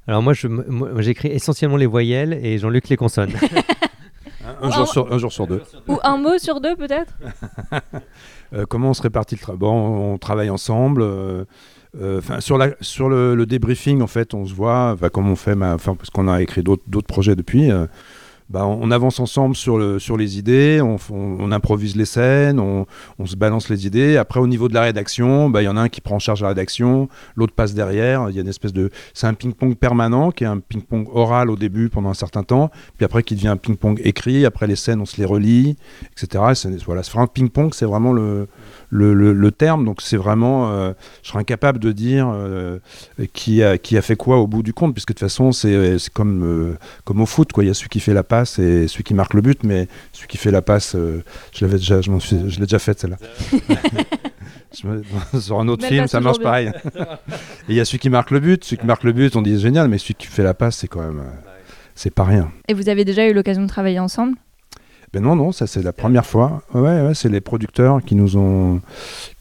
[0.06, 0.34] Alors moi,
[0.98, 3.32] j'écris essentiellement les voyelles et Jean-Luc les consonnes.
[4.62, 5.62] un, jour sur, un jour sur deux.
[5.88, 7.14] Ou un mot sur deux, peut-être?
[8.68, 11.04] Comment on se répartit le travail Bon, on travaille ensemble.
[12.00, 12.58] Euh, sur,
[13.08, 17.06] le, débriefing, en fait, on se voit, comme on fait, parce qu'on a écrit d'autres
[17.06, 17.70] projets depuis.
[17.70, 17.86] Euh,
[18.48, 22.86] bah, on, avance ensemble sur, le, sur les idées, on, improvise les scènes, on,
[23.24, 24.16] se balance les idées.
[24.18, 26.20] Après, au niveau de la rédaction, bah, il y en a un qui prend en
[26.20, 28.30] charge la rédaction, l'autre passe derrière.
[28.30, 28.90] Il y a une espèce de.
[29.14, 32.70] C'est un ping-pong permanent qui est un ping-pong oral au début pendant un certain temps,
[32.96, 34.46] puis après qui devient un ping-pong écrit.
[34.46, 35.76] Après les scènes, on se les relie,
[36.12, 36.44] etc.
[36.86, 37.02] voilà,
[37.34, 38.46] ping-pong, c'est vraiment le,
[38.90, 39.84] le, le- le terme.
[39.84, 42.78] Donc c'est vraiment, euh, je serais incapable de dire euh,
[43.32, 45.96] qui, a, qui a fait quoi au bout du compte, puisque de toute façon c'est
[46.12, 47.64] comme, euh, comme au foot, quoi.
[47.64, 49.88] Il y a celui qui fait la passe et celui qui marque le but, mais
[50.12, 51.22] celui qui fait la passe, euh,
[51.54, 53.16] je l'avais déjà, je suis- je l'ai déjà faite celle-là.
[55.40, 56.70] Sur un autre Mais film, ça marche pareil.
[56.96, 59.42] Et il y a celui qui marque le but, celui qui marque le but, on
[59.42, 61.22] dit génial, mais celui qui fait la passe, c'est quand même,
[61.94, 62.50] c'est pas rien.
[62.68, 64.36] Et vous avez déjà eu l'occasion de travailler ensemble?
[65.16, 66.60] Ben non, non, ça c'est la première fois.
[66.74, 68.82] Ouais, ouais, c'est les producteurs qui nous ont,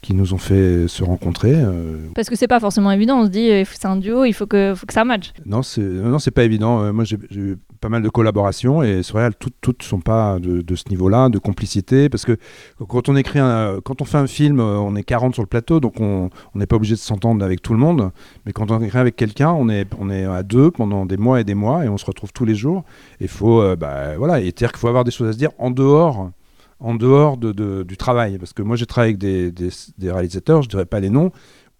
[0.00, 1.52] qui nous ont fait se rencontrer.
[1.54, 1.98] euh.
[2.14, 4.72] Parce que c'est pas forcément évident, on se dit, c'est un duo, il faut que,
[4.74, 5.34] faut que ça matche.
[5.44, 6.80] Non, c'est, non, c'est pas évident.
[6.80, 10.38] Euh, moi, j'ai, eu pas mal de collaborations et c'est vrai, toutes, toutes sont pas
[10.38, 12.38] de, de ce niveau-là, de complicité, parce que
[12.88, 15.46] quand on écrit, un, quand on fait un film, euh, on est 40 sur le
[15.46, 18.12] plateau, donc on n'est pas obligé de s'entendre avec tout le monde.
[18.46, 21.40] Mais quand on écrit avec quelqu'un, on est, on est à deux pendant des mois
[21.40, 22.84] et des mois et on se retrouve tous les jours.
[23.20, 25.50] Il faut, euh, bah, voilà, et c'est-à-dire qu'il faut avoir des choses à se dire
[25.66, 26.30] en dehors.
[26.78, 30.10] En dehors de, de- du travail, parce que moi j'ai travaillé avec des, des, des
[30.12, 31.30] réalisateurs, je dirais pas les noms,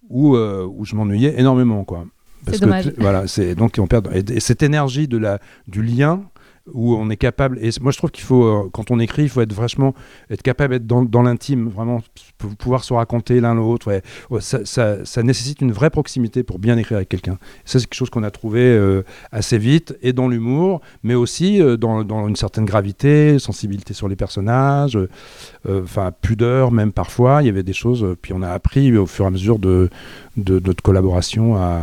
[0.09, 2.07] où, euh, où je m'ennuyais énormément, quoi.
[2.47, 2.93] Parce C'est que dommage.
[2.97, 6.23] voilà, c'est donc on perd et, et cette énergie de la du lien
[6.73, 9.29] où on est capable et moi je trouve qu'il faut euh, quand on écrit il
[9.29, 9.95] faut être vachement
[10.31, 12.01] être capable d'être dans, l'intime vraiment
[12.59, 14.01] pouvoir se raconter l'un l'autre
[14.41, 18.11] ça, ça- nécessite une vraie proximité pour bien écrire avec quelqu'un ça c'est quelque chose
[18.11, 19.03] qu'on a trouvé euh,
[19.33, 24.17] assez vite et dans l'humour mais aussi euh, dans, une certaine gravité sensibilité sur les
[24.17, 24.99] personnages
[25.69, 29.25] enfin pudeur même parfois il y avait des choses puis on a appris au fur
[29.25, 29.89] et à mesure de,
[30.37, 31.83] de notre collaboration à,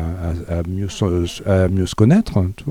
[0.68, 0.88] mieux,
[1.46, 2.66] à mieux se connaître hein, tu.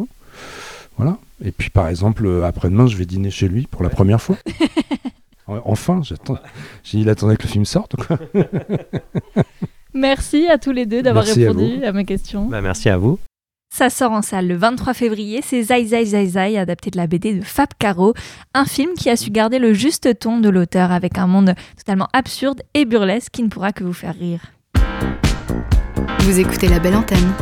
[0.97, 4.21] Voilà et puis par exemple euh, après-demain je vais dîner chez lui pour la première
[4.21, 4.37] fois
[5.65, 6.39] enfin j'attends
[6.85, 8.19] j'ai dit il attendait que le film sorte ou quoi
[9.95, 11.85] Merci à tous les deux d'avoir à répondu vous.
[11.85, 12.47] à, mes questions.
[12.47, 13.19] Bah, merci à vous.
[13.75, 17.07] Ça sort en salle le 23 février, c'est Zai Zai Zai Zai, adapté de la
[17.07, 18.13] BD de Fab Caro,
[18.53, 22.09] un film qui a su garder le juste ton de l'auteur avec un monde totalement
[22.13, 24.41] absurde et burlesque qui ne pourra que vous faire rire.
[26.21, 27.33] Vous écoutez La Belle Antenne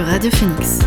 [0.00, 0.78] Radio Phoenix.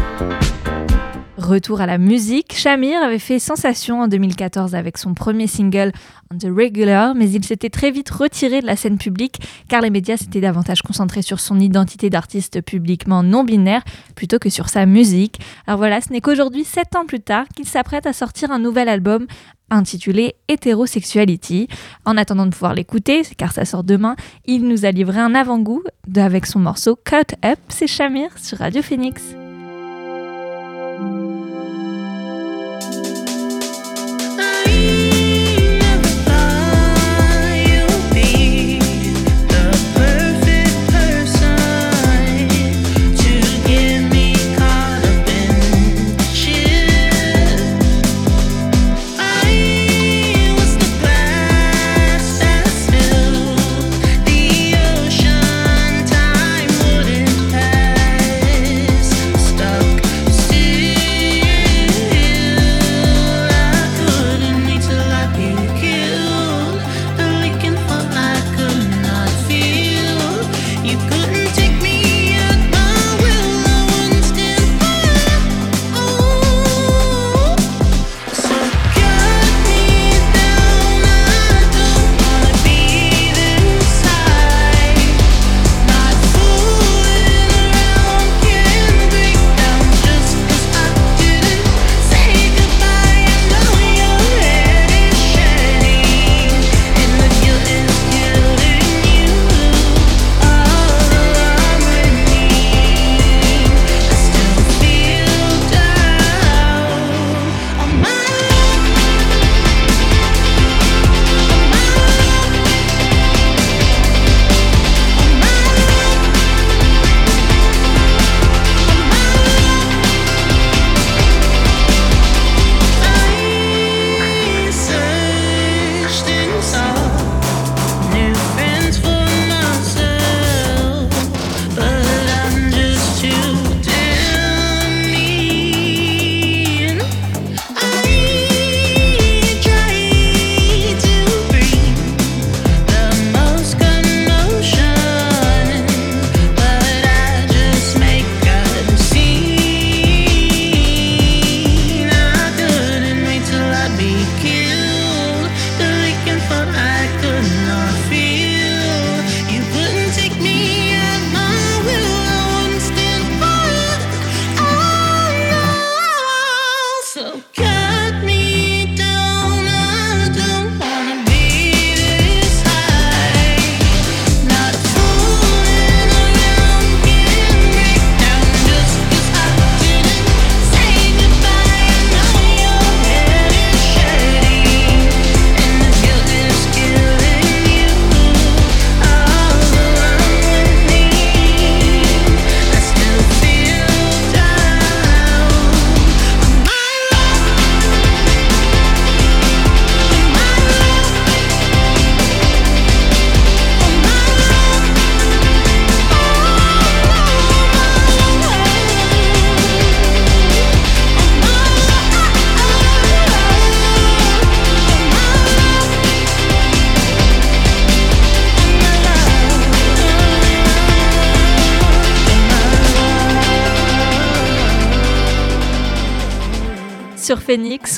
[1.38, 5.92] Retour à la musique, Shamir avait fait sensation en 2014 avec son premier single
[6.32, 9.90] On the Regular, mais il s'était très vite retiré de la scène publique car les
[9.90, 13.84] médias s'étaient davantage concentrés sur son identité d'artiste publiquement non binaire
[14.16, 15.42] plutôt que sur sa musique.
[15.68, 18.88] Alors voilà, ce n'est qu'aujourd'hui, sept ans plus tard, qu'il s'apprête à sortir un nouvel
[18.88, 19.28] album
[19.72, 21.68] intitulé Hétérosexuality.
[22.06, 25.84] En attendant de pouvoir l'écouter, car ça sort demain, il nous a livré un avant-goût
[26.16, 29.41] avec son morceau Cut Up, c'est Shamir sur Radio Phoenix.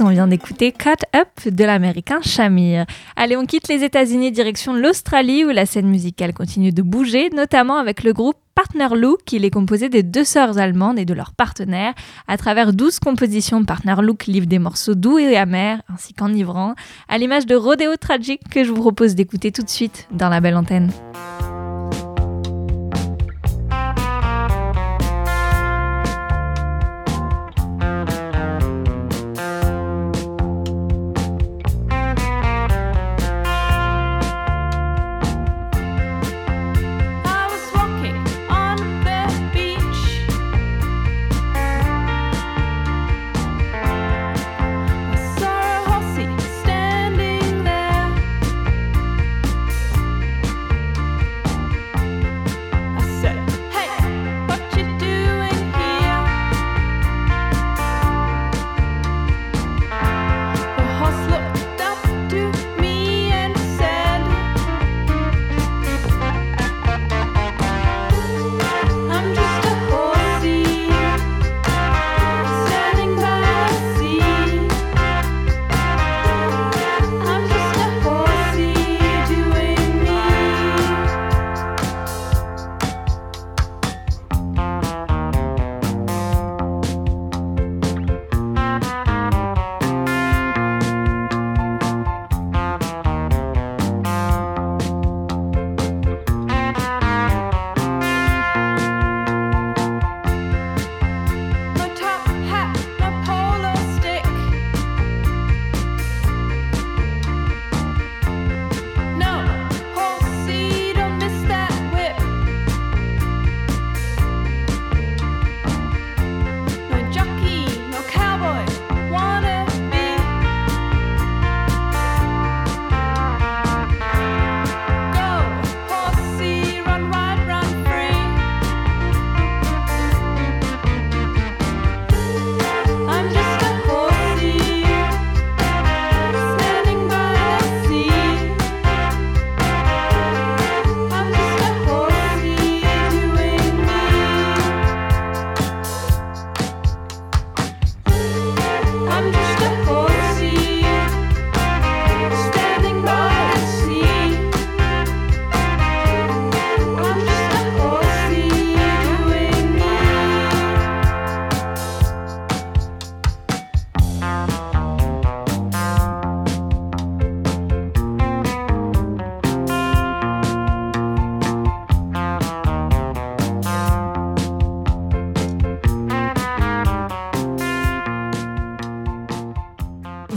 [0.02, 2.88] On vient d'écouter Cut Up de l'américain Shamir.
[3.16, 7.78] Allez, on quitte les États-Unis direction l'Australie où la scène musicale continue de bouger, notamment
[7.78, 11.34] avec le groupe Partner Look, il est composé des deux sœurs allemandes et de leurs
[11.34, 11.94] partenaires.
[12.28, 16.74] À travers 12 compositions, Partner Look livre des morceaux doux et amers, ainsi qu'enivrants,
[17.08, 20.42] à l'image de Rodeo Tragic que je vous propose d'écouter tout de suite dans la
[20.42, 20.92] belle antenne.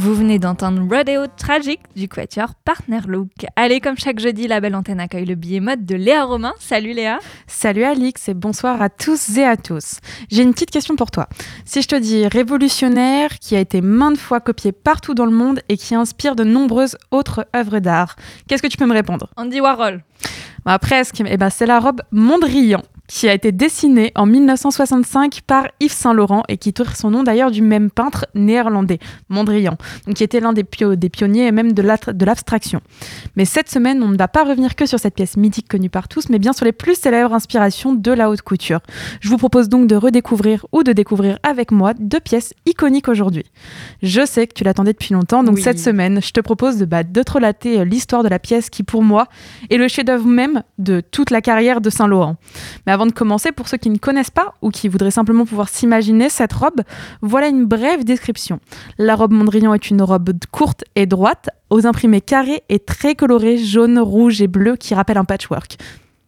[0.07, 3.29] D'entendre Rodeo Tragic du Quatuor Partner Look.
[3.57, 6.53] Allez, comme chaque jeudi, la belle antenne accueille le billet mode de Léa Romain.
[6.61, 7.19] Salut Léa.
[7.49, 9.99] Salut Alix et bonsoir à tous et à tous.
[10.31, 11.29] J'ai une petite question pour toi.
[11.65, 15.61] Si je te dis révolutionnaire, qui a été maintes fois copié partout dans le monde
[15.69, 18.15] et qui inspire de nombreuses autres œuvres d'art,
[18.47, 19.31] qu'est-ce que tu peux me répondre?
[19.37, 20.05] Andy Warhol.
[20.65, 25.69] Bah, presque, eh ben, c'est la robe Mondrian qui a été dessinée en 1965 par
[25.81, 29.77] Yves Saint Laurent et qui tire son nom d'ailleurs du même peintre néerlandais, Mondrian,
[30.15, 30.65] qui était l'un des,
[30.97, 31.83] des, pionniers et même de
[32.25, 32.81] l'abstraction.
[33.37, 36.09] Mais cette semaine, on ne va pas revenir que sur cette pièce mythique connue par
[36.09, 38.81] tous, mais bien sur les plus célèbres inspirations de la haute couture.
[39.21, 43.45] Je vous propose donc de redécouvrir ou de découvrir avec moi deux pièces iconiques aujourd'hui.
[44.03, 47.03] Je sais que tu l'attendais depuis longtemps, donc cette semaine, je te propose de, bah,
[47.03, 49.27] de te relater euh, l'histoire de la pièce qui, pour moi,
[49.71, 52.37] est le chef-d'œuvre même de toute la carrière de Saint Laurent.
[52.87, 55.69] Mais avant de commencer, pour ceux qui ne connaissent pas ou qui voudraient simplement pouvoir
[55.69, 56.81] s'imaginer cette robe,
[57.21, 58.59] voilà une brève description.
[58.97, 63.59] La robe Mondrian est une robe courte et droite, aux imprimés carrés et très colorés,
[63.59, 65.77] jaune, rouge et bleu, qui rappellent un patchwork.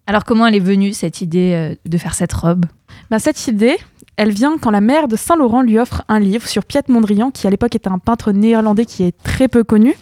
[0.06, 2.66] Alors comment elle est venue cette idée euh, de faire cette robe?
[3.10, 3.76] Ben, Cette idée,
[4.18, 7.46] elle vient quand la mère de Saint-Laurent lui offre un livre sur Piet Mondrian, qui
[7.46, 9.94] à l'époque était un peintre néerlandais qui est très peu connu.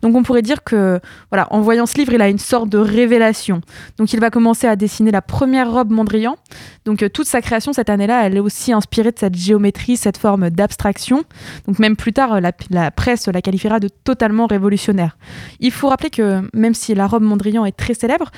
[0.00, 1.00] Donc on pourrait dire que,
[1.32, 3.62] voilà, en voyant ce livre, il a une sorte de révélation.
[3.98, 6.36] Donc il va commencer à dessiner la première robe Mondrian.
[6.84, 10.18] Donc euh, toute sa création cette année-là, elle est aussi inspirée de cette géométrie, cette
[10.18, 11.24] forme d'abstraction.
[11.66, 15.18] Donc même plus tard, la, la, presse la qualifiera de totalement révolutionnaire.
[15.58, 18.30] Il faut rappeler que même si la robe Mondrian est très célèbre,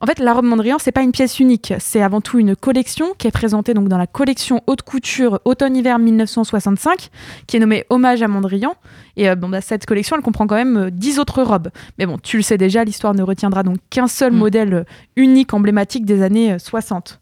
[0.00, 3.14] en fait, la robe Mondrian, c'est pas une pièce unique, c'est avant tout une collection
[3.16, 7.10] qui est présentée donc dans la collection haute couture automne-hiver 1965,
[7.46, 8.74] qui est nommée Hommage à Mondrian.
[9.16, 11.70] Et euh, bon, bah, cette collection, elle comprend quand même 10 euh, autres robes.
[11.98, 14.36] Mais bon, tu le sais déjà, l'histoire ne retiendra donc qu'un seul mm.
[14.36, 14.86] modèle
[15.16, 17.20] unique, emblématique des années 60.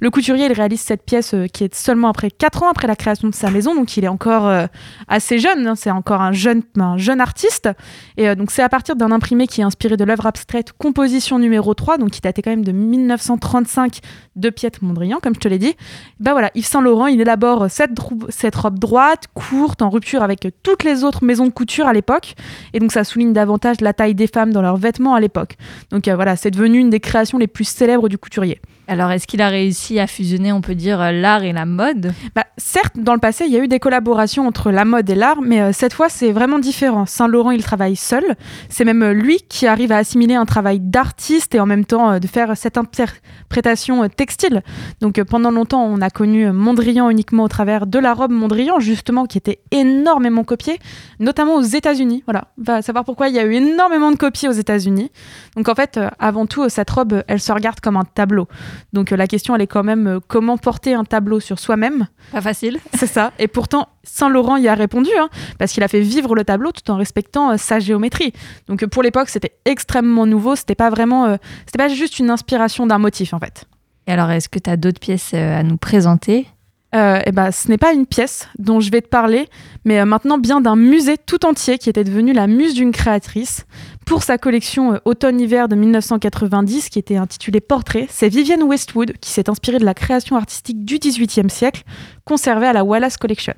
[0.00, 2.96] Le couturier, il réalise cette pièce euh, qui est seulement après 4 ans après la
[2.96, 4.66] création de sa maison, donc il est encore euh,
[5.06, 7.68] assez jeune, hein, c'est encore un jeune, un jeune artiste.
[8.16, 11.38] Et euh, donc c'est à partir d'un imprimé qui est inspiré de l'œuvre abstraite Composition
[11.38, 14.00] numéro 3, donc qui datait quand même de 1935
[14.34, 15.74] de Piet Mondrian, comme je te l'ai dit.
[16.18, 20.82] Ben voilà, Yves Saint Laurent, il élabore cette robe droite, courte, en rupture avec toutes
[20.82, 22.34] les autres maisons de couture à l'époque.
[22.72, 25.56] Et donc ça souligne davantage la taille des femmes dans leurs vêtements à l'époque.
[25.90, 28.60] Donc voilà, c'est devenu une des créations les plus célèbres du couturier.
[28.86, 32.12] Alors, est-ce qu'il a réussi à fusionner, on peut dire, l'art et la mode?
[32.34, 35.16] Bah, Certes, dans le passé, il y a eu des collaborations entre la mode et
[35.16, 37.04] l'art, mais euh, cette fois, c'est vraiment différent.
[37.04, 38.22] Saint-Laurent, il travaille seul.
[38.68, 42.12] C'est même euh, lui qui arrive à assimiler un travail d'artiste et en même temps
[42.12, 44.62] euh, de faire cette interprétation textile.
[45.00, 49.26] Donc, pendant longtemps, on a connu Mondrian uniquement au travers de la robe Mondrian, justement,
[49.26, 50.78] qui était énormément copiée,
[51.18, 52.22] notamment aux États-Unis.
[52.24, 55.10] Voilà, va savoir pourquoi il y a eu énormément de copies aux États-Unis.
[55.56, 58.46] Donc, en fait, avant tout, cette robe, elle se regarde comme un tableau.
[58.92, 62.06] Donc euh, la question, elle est quand même euh, comment porter un tableau sur soi-même?
[62.32, 62.78] Pas facile.
[62.94, 63.32] C'est ça.
[63.38, 66.90] Et pourtant, Saint-Laurent y a répondu, hein, parce qu'il a fait vivre le tableau tout
[66.90, 68.32] en respectant euh, sa géométrie.
[68.68, 70.56] Donc pour l'époque, c'était extrêmement nouveau.
[70.56, 73.64] C'était pas vraiment, c'était pas juste une inspiration d'un motif en fait.
[74.06, 76.46] Et alors, est-ce que tu as d'autres pièces à nous présenter?
[76.94, 79.48] Euh, eh ben, ce n'est pas une pièce dont je vais te parler,
[79.84, 83.66] mais euh, maintenant bien d'un musée tout entier qui était devenu la muse d'une créatrice.
[84.06, 89.30] Pour sa collection euh, automne-hiver de 1990, qui était intitulée Portrait, c'est Vivienne Westwood qui
[89.30, 91.82] s'est inspirée de la création artistique du XVIIIe siècle,
[92.24, 93.54] conservée à la Wallace Collection.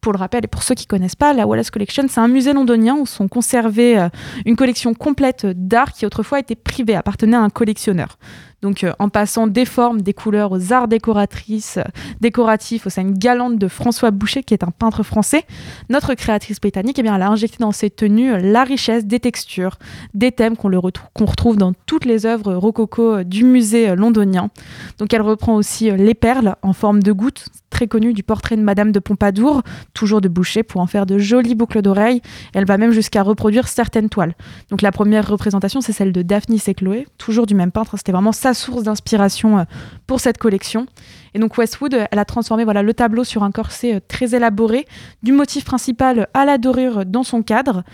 [0.00, 2.28] Pour le rappel, et pour ceux qui ne connaissent pas, la Wallace Collection, c'est un
[2.28, 4.08] musée londonien où sont conservées
[4.46, 8.16] une collection complète d'art qui autrefois était privée, appartenait à un collectionneur.
[8.62, 11.84] Donc euh, en passant des formes, des couleurs aux arts décoratrices, euh,
[12.20, 15.44] décoratifs, au sein une galante de François Boucher, qui est un peintre français,
[15.90, 19.20] notre créatrice britannique, eh bien, elle a injecté dans ses tenues euh, la richesse des
[19.20, 19.78] textures,
[20.14, 24.50] des thèmes qu'on retrouve dans toutes les œuvres rococo du musée londonien.
[24.98, 28.62] Donc elle reprend aussi les perles en forme de gouttes, très connues du portrait de
[28.62, 29.62] Madame de Pompadour,
[29.94, 32.20] toujours de Boucher, pour en faire de jolies boucles d'oreilles.
[32.54, 34.34] Elle va même jusqu'à reproduire certaines toiles.
[34.70, 37.96] Donc la première représentation, c'est celle de Daphnis et Chloé, toujours du même peintre.
[37.96, 39.64] C'était vraiment ça source d'inspiration euh,
[40.06, 40.86] pour cette collection.
[41.34, 44.34] Et donc Westwood, euh, elle a transformé voilà, le tableau sur un corset euh, très
[44.34, 44.86] élaboré,
[45.22, 47.84] du motif principal à la dorure dans son cadre.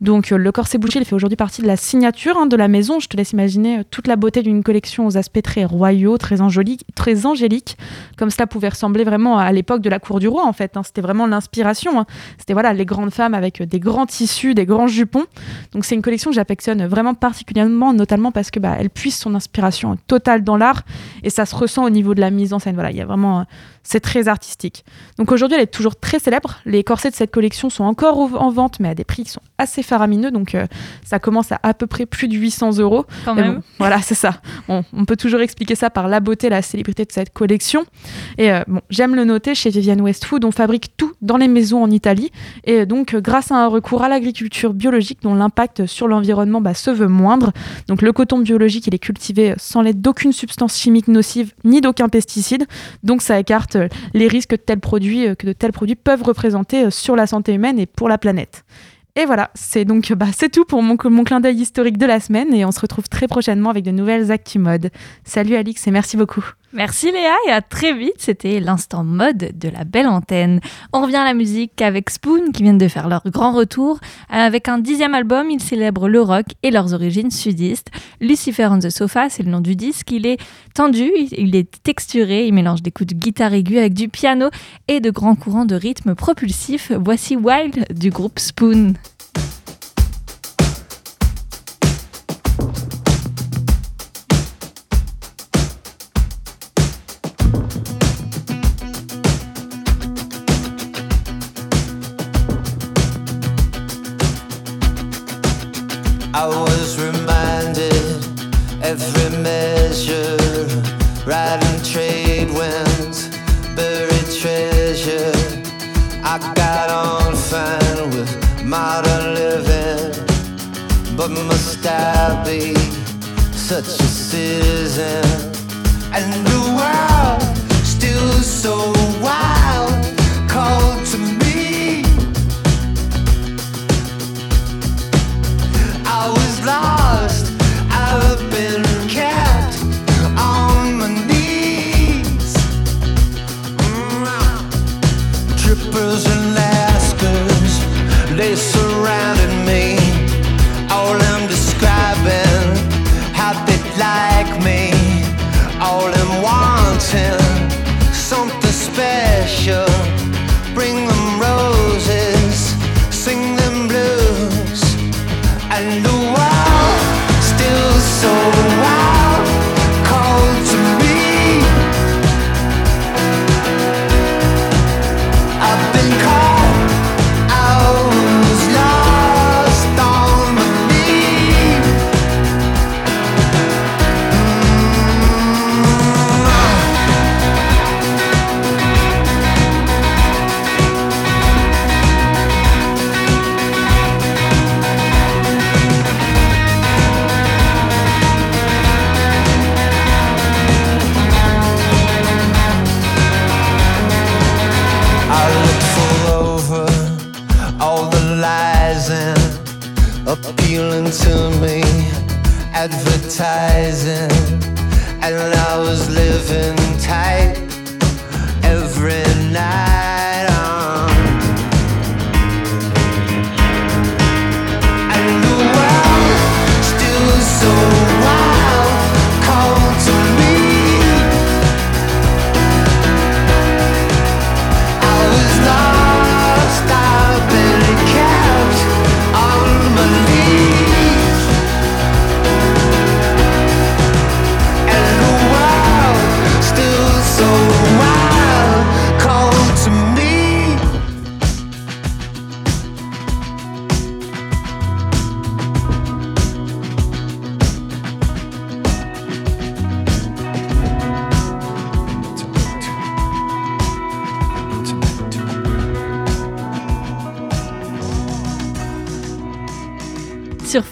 [0.00, 3.00] Donc le corset bouché, il fait aujourd'hui partie de la signature hein, de la maison.
[3.00, 6.84] Je te laisse imaginer toute la beauté d'une collection aux aspects très royaux, très angéliques,
[6.94, 7.78] très angéliques,
[8.18, 10.76] comme cela pouvait ressembler vraiment à l'époque de la cour du roi en fait.
[10.76, 10.82] Hein.
[10.82, 12.00] C'était vraiment l'inspiration.
[12.00, 12.06] Hein.
[12.38, 15.24] C'était voilà les grandes femmes avec des grands tissus, des grands jupons.
[15.72, 19.34] Donc c'est une collection que j'affectionne vraiment particulièrement, notamment parce que bah, elle puise son
[19.34, 20.82] inspiration totale dans l'art
[21.22, 22.74] et ça se ressent au niveau de la mise en scène.
[22.74, 23.46] Voilà, il y a vraiment
[23.84, 24.84] c'est très artistique.
[25.18, 26.56] Donc aujourd'hui, elle est toujours très célèbre.
[26.64, 29.42] Les corsets de cette collection sont encore en vente, mais à des prix qui sont
[29.58, 30.30] assez faramineux.
[30.30, 30.66] Donc euh,
[31.04, 33.04] ça commence à à peu près plus de 800 euros.
[33.24, 33.60] Quand même.
[33.78, 34.40] voilà, c'est ça.
[34.68, 37.84] on peut toujours expliquer ça par la beauté, la célébrité de cette collection.
[38.38, 41.82] Et euh, bon, j'aime le noter, chez Vivienne Westwood, on fabrique tout dans les maisons
[41.82, 42.30] en Italie.
[42.64, 46.90] Et donc, grâce à un recours à l'agriculture biologique, dont l'impact sur l'environnement bah, se
[46.90, 47.52] veut moindre.
[47.88, 52.08] Donc, le coton biologique, il est cultivé sans l'aide d'aucune substance chimique nocive ni d'aucun
[52.08, 52.66] pesticide.
[53.02, 54.58] Donc, ça écarte euh, les risques de
[55.28, 58.18] euh, que de tels produits peuvent représenter euh, sur la santé humaine et pour la
[58.18, 58.64] planète.
[59.16, 62.52] Et voilà, c'est donc bah, c'est tout pour mon, clin d'œil historique de la semaine
[62.52, 64.60] et on se retrouve très prochainement avec de nouvelles actus.
[65.24, 66.44] Salut Alix et merci beaucoup.
[66.74, 68.16] Merci Léa et à très vite.
[68.18, 70.58] C'était l'instant mode de la belle antenne.
[70.92, 74.00] On revient à la musique avec Spoon qui viennent de faire leur grand retour.
[74.28, 77.92] Avec un dixième album, ils célèbrent le rock et leurs origines sudistes.
[78.20, 80.10] Lucifer on the Sofa, c'est le nom du disque.
[80.10, 80.40] Il est
[80.74, 84.48] tendu, il est texturé, il mélange des coups de guitare aiguë avec du piano
[84.88, 86.90] et de grands courants de rythme propulsif.
[86.90, 88.94] Voici Wild du groupe Spoon.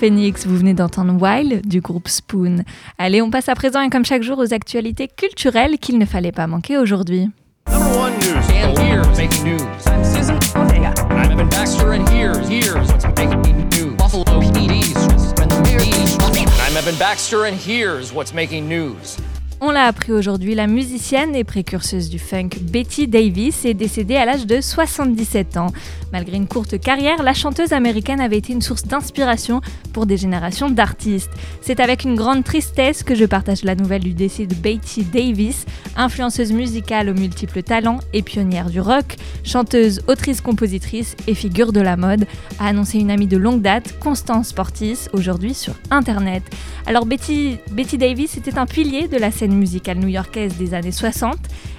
[0.02, 2.64] Phoenix, vous venez d'entendre Wild du groupe Spoon.
[2.98, 6.32] Allez, on passe à présent et comme chaque jour aux actualités culturelles qu'il ne fallait
[6.32, 7.28] pas manquer aujourd'hui.
[7.70, 8.34] Number one news.
[8.50, 9.60] And here's making news.
[9.86, 12.48] I'm Evan Baxter, and here's
[17.54, 19.21] here's what's making news.
[19.64, 24.24] On l'a appris aujourd'hui, la musicienne et précurseuse du funk Betty Davis est décédée à
[24.24, 25.68] l'âge de 77 ans.
[26.12, 29.60] Malgré une courte carrière, la chanteuse américaine avait été une source d'inspiration
[29.92, 31.30] pour des générations d'artistes.
[31.60, 35.64] C'est avec une grande tristesse que je partage la nouvelle du décès de Betty Davis,
[35.96, 41.96] influenceuse musicale aux multiples talents et pionnière du rock, chanteuse, autrice-compositrice et figure de la
[41.96, 42.26] mode,
[42.58, 46.42] a annoncé une amie de longue date, Constance Portis, aujourd'hui sur Internet.
[46.86, 51.36] Alors Betty, Betty Davis était un pilier de la scène musicale new-yorkaise des années 60.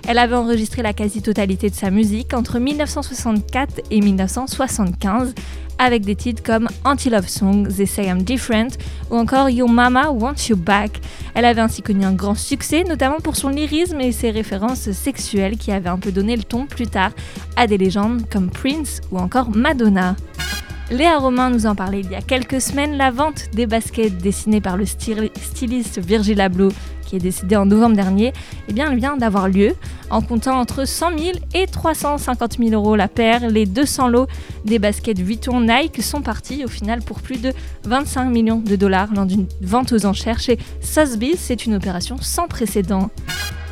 [0.07, 5.33] Elle avait enregistré la quasi-totalité de sa musique entre 1964 et 1975
[5.79, 8.77] avec des titres comme Anti-Love Song, They Say I'm Different
[9.09, 11.01] ou encore Your Mama Wants You Back.
[11.33, 15.57] Elle avait ainsi connu un grand succès, notamment pour son lyrisme et ses références sexuelles
[15.57, 17.11] qui avaient un peu donné le ton plus tard
[17.55, 20.15] à des légendes comme Prince ou encore Madonna.
[20.91, 24.61] Léa Romain nous en parlait il y a quelques semaines, la vente des baskets dessinées
[24.61, 26.71] par le styl- styliste Virgil Abloh,
[27.19, 28.33] qui est en novembre dernier,
[28.67, 29.73] eh bien, elle vient d'avoir lieu
[30.09, 33.49] en comptant entre 100 000 et 350 000 euros la paire.
[33.49, 34.27] Les 200 lots
[34.65, 37.53] des baskets Vuitton Nike sont partis au final pour plus de
[37.85, 41.39] 25 millions de dollars lors d'une vente aux enchères chez Sotheby's.
[41.39, 43.09] C'est une opération sans précédent.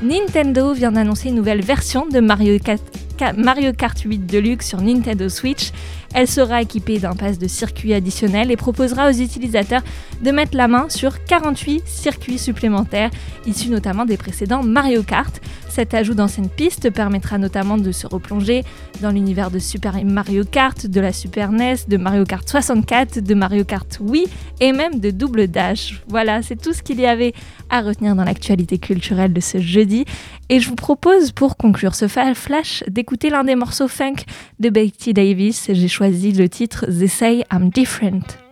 [0.01, 2.81] Nintendo vient d'annoncer une nouvelle version de Mario Kart,
[3.17, 5.71] Ka- Mario Kart 8 Deluxe sur Nintendo Switch.
[6.13, 9.81] Elle sera équipée d'un pass de circuit additionnel et proposera aux utilisateurs
[10.21, 13.09] de mettre la main sur 48 circuits supplémentaires,
[13.45, 15.41] issus notamment des précédents Mario Kart.
[15.71, 18.65] Cet ajout d'anciennes pistes permettra notamment de se replonger
[19.01, 23.33] dans l'univers de Super Mario Kart, de la Super NES, de Mario Kart 64, de
[23.33, 24.25] Mario Kart Wii
[24.59, 26.03] et même de Double Dash.
[26.09, 27.31] Voilà, c'est tout ce qu'il y avait
[27.69, 30.03] à retenir dans l'actualité culturelle de ce jeudi.
[30.49, 34.25] Et je vous propose, pour conclure ce flash, d'écouter l'un des morceaux funk
[34.59, 35.69] de Betty Davis.
[35.71, 38.50] J'ai choisi le titre They Say I'm Different.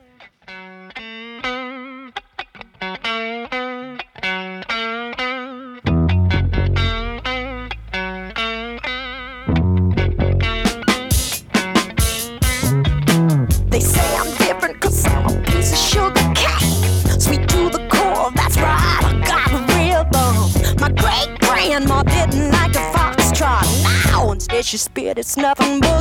[25.20, 25.99] It's nothing boogie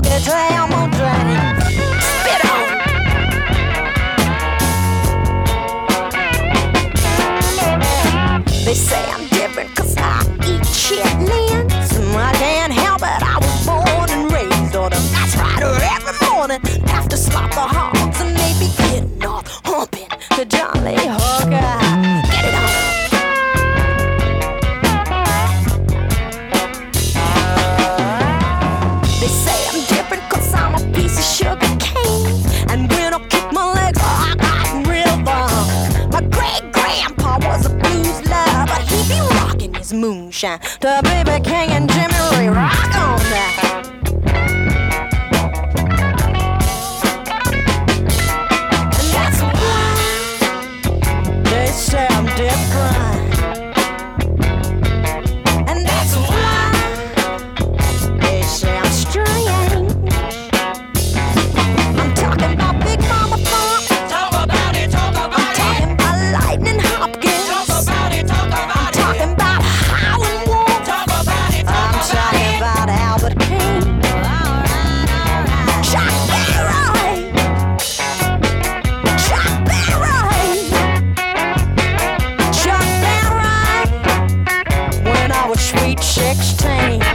[85.41, 87.08] I was sweet sixteen.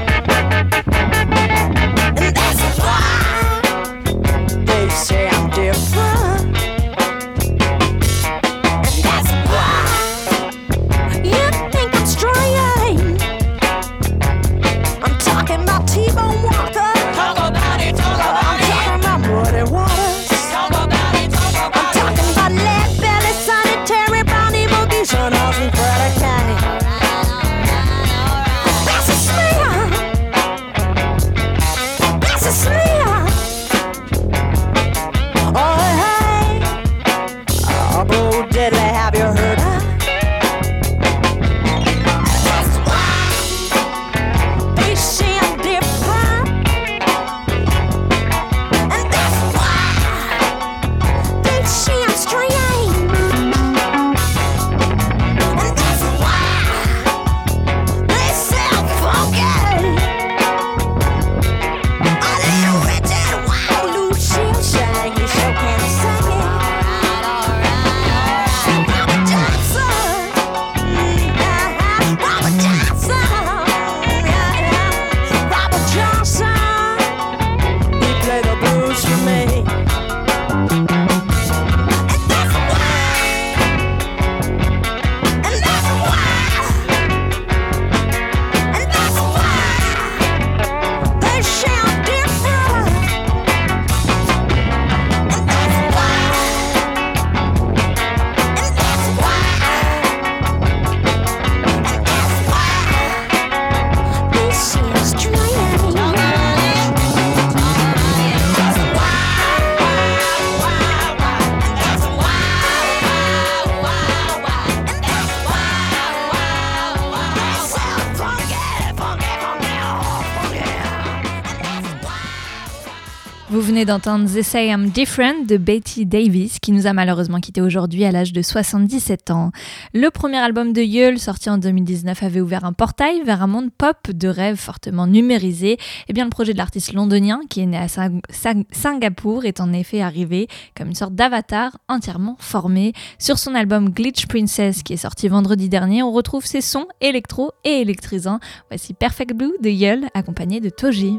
[123.74, 128.06] Venez d'entendre They Say I'm Different de Betty Davis, qui nous a malheureusement quitté aujourd'hui
[128.06, 129.50] à l'âge de 77 ans.
[129.96, 133.72] Le premier album de Yule, sorti en 2019, avait ouvert un portail vers un monde
[133.76, 135.80] pop de rêve fortement numérisé.
[136.08, 139.60] Et bien, le projet de l'artiste londonien, qui est né à Sing- Sing- Singapour, est
[139.60, 140.48] en effet arrivé
[140.78, 142.94] comme une sorte d'avatar entièrement formé.
[143.18, 147.50] Sur son album Glitch Princess, qui est sorti vendredi dernier, on retrouve ses sons électro
[147.64, 148.40] et électrisants.
[148.70, 151.18] Voici Perfect Blue de Yule, accompagné de Toji.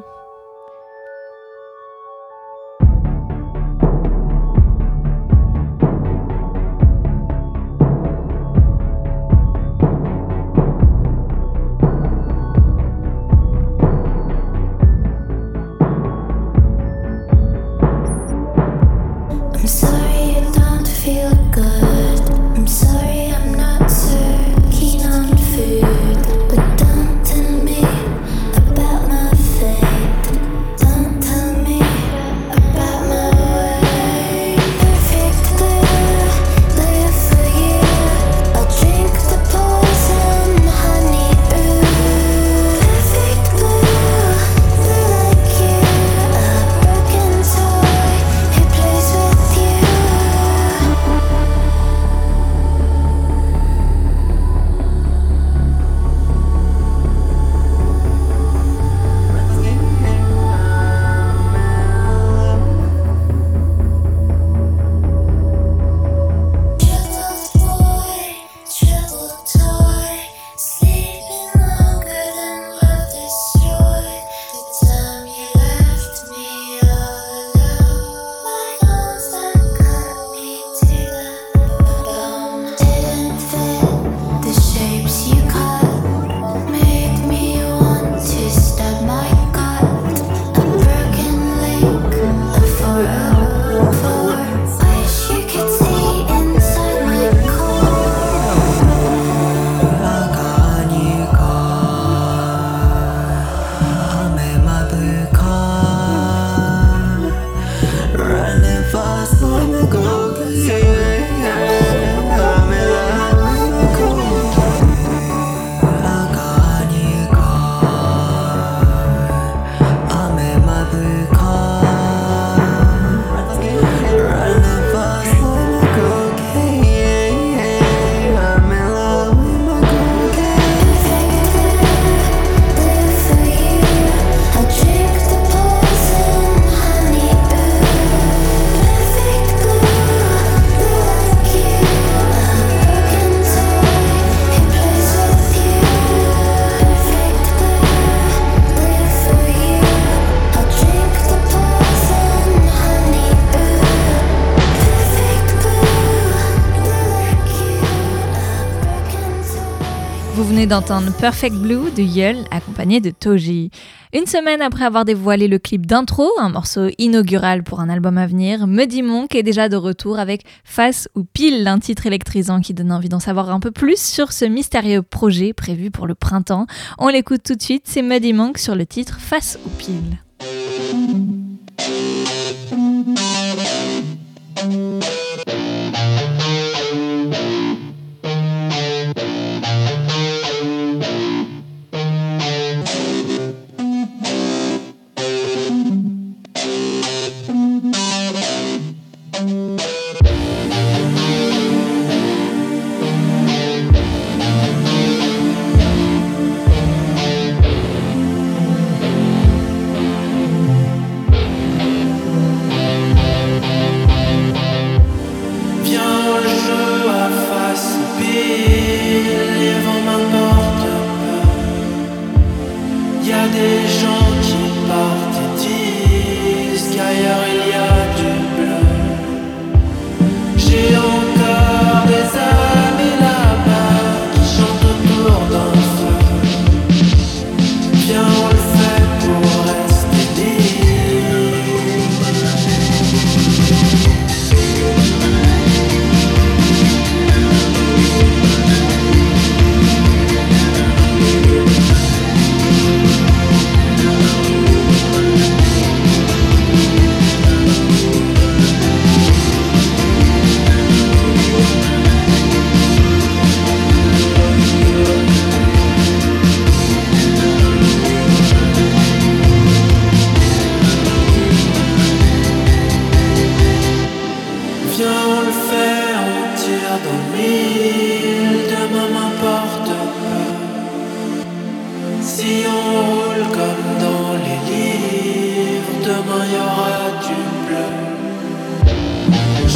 [160.67, 163.71] D'entendre Perfect Blue de Yule, accompagné de Toji.
[164.15, 168.27] Une semaine après avoir dévoilé le clip d'intro, un morceau inaugural pour un album à
[168.27, 172.73] venir, Muddy Monk est déjà de retour avec Face ou Pile, un titre électrisant qui
[172.73, 176.67] donne envie d'en savoir un peu plus sur ce mystérieux projet prévu pour le printemps.
[176.99, 180.19] On l'écoute tout de suite, c'est Muddy Monk sur le titre Face ou Pile.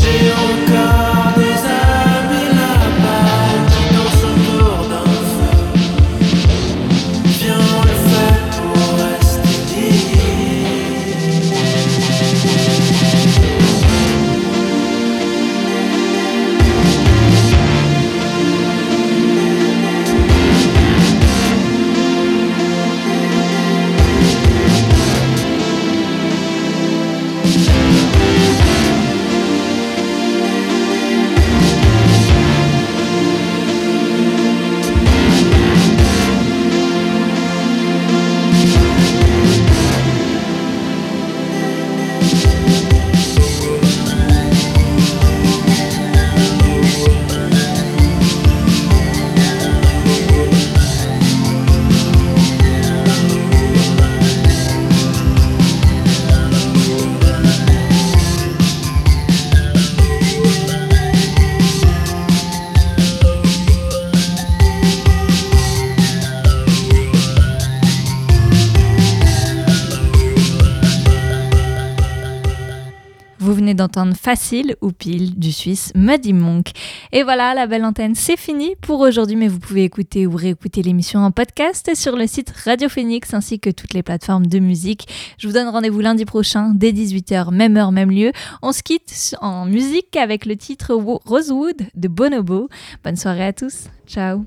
[0.08, 0.87] still go.
[74.14, 76.70] Facile ou Pile du Suisse Muddy Monk.
[77.12, 80.82] Et voilà, la belle antenne, c'est fini pour aujourd'hui, mais vous pouvez écouter ou réécouter
[80.82, 85.08] l'émission en podcast sur le site Radio Phoenix ainsi que toutes les plateformes de musique.
[85.38, 88.32] Je vous donne rendez-vous lundi prochain dès 18h, même heure, même lieu.
[88.62, 92.68] On se quitte en musique avec le titre Rosewood de Bonobo.
[93.04, 93.84] Bonne soirée à tous.
[94.06, 94.44] Ciao.